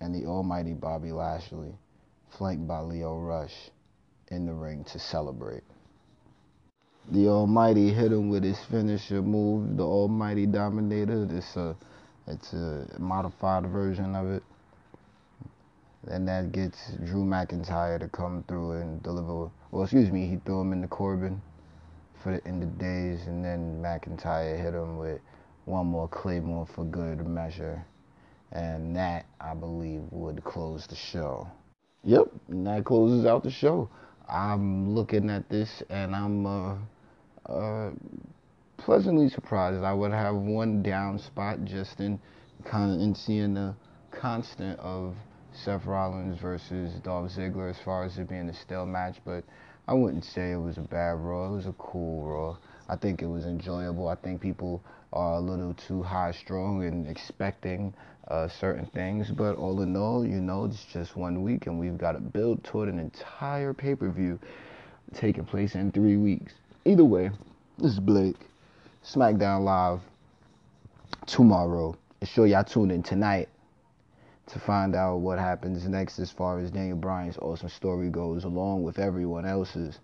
and 0.00 0.14
the 0.14 0.26
almighty 0.26 0.72
Bobby 0.72 1.12
Lashley, 1.12 1.74
flanked 2.30 2.66
by 2.66 2.80
Lio 2.80 3.18
Rush, 3.18 3.70
in 4.28 4.46
the 4.46 4.52
ring 4.52 4.84
to 4.84 4.98
celebrate. 4.98 5.64
The 7.10 7.26
Almighty 7.28 7.92
hit 7.92 8.12
him 8.12 8.28
with 8.28 8.44
his 8.44 8.58
finisher 8.70 9.20
move, 9.20 9.76
the 9.76 9.82
Almighty 9.82 10.46
Dominator. 10.46 11.26
It's 11.30 11.56
a, 11.56 11.76
it's 12.28 12.52
a 12.52 12.86
modified 12.98 13.66
version 13.66 14.14
of 14.14 14.30
it. 14.30 14.42
And 16.06 16.28
that 16.28 16.52
gets 16.52 16.92
Drew 17.04 17.24
McIntyre 17.24 17.98
to 17.98 18.08
come 18.08 18.44
through 18.46 18.72
and 18.72 19.02
deliver. 19.02 19.50
Well, 19.72 19.82
excuse 19.82 20.12
me, 20.12 20.26
he 20.28 20.36
threw 20.36 20.60
him 20.60 20.72
into 20.72 20.86
Corbin 20.86 21.42
for 22.22 22.36
the 22.36 22.46
end 22.46 22.62
of 22.62 22.78
days, 22.78 23.26
and 23.26 23.44
then 23.44 23.82
McIntyre 23.82 24.56
hit 24.56 24.74
him 24.74 24.96
with 24.96 25.20
one 25.70 25.86
more 25.86 26.08
Claymore 26.08 26.66
for 26.74 26.84
good 26.84 27.26
measure. 27.26 27.84
And 28.52 28.96
that, 28.96 29.26
I 29.40 29.54
believe, 29.54 30.02
would 30.10 30.42
close 30.42 30.86
the 30.86 30.96
show. 30.96 31.46
Yep, 32.02 32.28
that 32.48 32.84
closes 32.84 33.26
out 33.26 33.44
the 33.44 33.50
show. 33.50 33.88
I'm 34.28 34.94
looking 34.94 35.30
at 35.30 35.48
this 35.48 35.82
and 35.88 36.14
I'm 36.14 36.46
uh, 36.46 36.76
uh, 37.46 37.90
pleasantly 38.76 39.28
surprised. 39.28 39.84
I 39.84 39.92
would 39.92 40.12
have 40.12 40.34
one 40.34 40.82
down 40.82 41.18
spot 41.18 41.64
just 41.64 42.00
in 42.00 42.18
kind 42.64 42.92
of 42.94 43.00
in 43.00 43.14
seeing 43.14 43.54
the 43.54 43.74
constant 44.10 44.78
of 44.80 45.14
Seth 45.52 45.84
Rollins 45.86 46.40
versus 46.40 46.92
Dolph 47.02 47.30
Ziggler 47.32 47.70
as 47.70 47.78
far 47.84 48.04
as 48.04 48.18
it 48.18 48.28
being 48.28 48.48
a 48.48 48.54
stale 48.54 48.86
match, 48.86 49.16
but 49.24 49.44
I 49.88 49.94
wouldn't 49.94 50.24
say 50.24 50.52
it 50.52 50.56
was 50.56 50.78
a 50.78 50.82
bad 50.82 51.18
Raw. 51.18 51.52
It 51.52 51.56
was 51.56 51.66
a 51.66 51.74
cool 51.78 52.26
Raw. 52.26 52.56
I 52.88 52.96
think 52.96 53.22
it 53.22 53.26
was 53.26 53.44
enjoyable. 53.44 54.08
I 54.08 54.14
think 54.14 54.40
people 54.40 54.82
are 55.12 55.34
a 55.34 55.40
little 55.40 55.74
too 55.74 56.02
high 56.02 56.32
strung 56.32 56.84
and 56.84 57.06
expecting 57.08 57.92
uh, 58.28 58.48
certain 58.48 58.86
things, 58.86 59.30
but 59.30 59.56
all 59.56 59.80
in 59.82 59.96
all, 59.96 60.24
you 60.24 60.40
know, 60.40 60.64
it's 60.64 60.84
just 60.92 61.16
one 61.16 61.42
week, 61.42 61.66
and 61.66 61.78
we've 61.78 61.98
got 61.98 62.12
to 62.12 62.20
build 62.20 62.62
toward 62.62 62.88
an 62.88 62.98
entire 62.98 63.74
pay 63.74 63.94
per 63.94 64.08
view 64.08 64.38
taking 65.14 65.44
place 65.44 65.74
in 65.74 65.90
three 65.90 66.16
weeks. 66.16 66.54
Either 66.84 67.04
way, 67.04 67.30
this 67.78 67.92
is 67.92 68.00
Blake. 68.00 68.36
SmackDown 69.04 69.64
Live 69.64 70.00
tomorrow. 71.26 71.96
And 72.20 72.28
sure 72.28 72.46
y'all 72.46 72.64
tune 72.64 72.90
in 72.90 73.02
tonight 73.02 73.48
to 74.46 74.58
find 74.58 74.94
out 74.94 75.16
what 75.16 75.38
happens 75.38 75.86
next 75.86 76.18
as 76.18 76.30
far 76.30 76.58
as 76.58 76.70
Daniel 76.70 76.96
Bryan's 76.96 77.38
awesome 77.38 77.68
story 77.68 78.10
goes, 78.10 78.44
along 78.44 78.82
with 78.82 78.98
everyone 78.98 79.46
else's. 79.46 79.98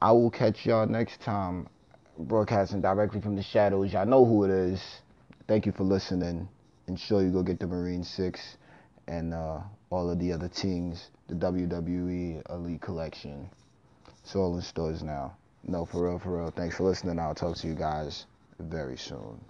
I 0.00 0.12
will 0.12 0.30
catch 0.30 0.66
y'all 0.66 0.86
next 0.86 1.20
time, 1.20 1.68
broadcasting 2.18 2.80
directly 2.80 3.20
from 3.20 3.36
the 3.36 3.42
shadows. 3.42 3.92
Y'all 3.92 4.06
know 4.06 4.24
who 4.24 4.44
it 4.44 4.50
is. 4.50 4.82
Thank 5.46 5.66
you 5.66 5.72
for 5.72 5.84
listening. 5.84 6.48
Ensure 6.88 7.22
you 7.22 7.30
go 7.30 7.42
get 7.42 7.60
the 7.60 7.66
Marine 7.66 8.04
6 8.04 8.56
and 9.06 9.32
uh, 9.32 9.60
all 9.90 10.10
of 10.10 10.18
the 10.18 10.32
other 10.32 10.48
teams, 10.48 11.10
the 11.28 11.34
WWE 11.34 12.42
Elite 12.50 12.80
Collection. 12.80 13.48
It's 14.22 14.34
all 14.34 14.56
in 14.56 14.62
stores 14.62 15.02
now. 15.02 15.36
No, 15.64 15.84
for 15.84 16.04
real, 16.08 16.18
for 16.18 16.38
real. 16.38 16.50
Thanks 16.50 16.76
for 16.76 16.84
listening. 16.84 17.18
I'll 17.18 17.34
talk 17.34 17.56
to 17.58 17.66
you 17.66 17.74
guys 17.74 18.26
very 18.58 18.96
soon. 18.96 19.40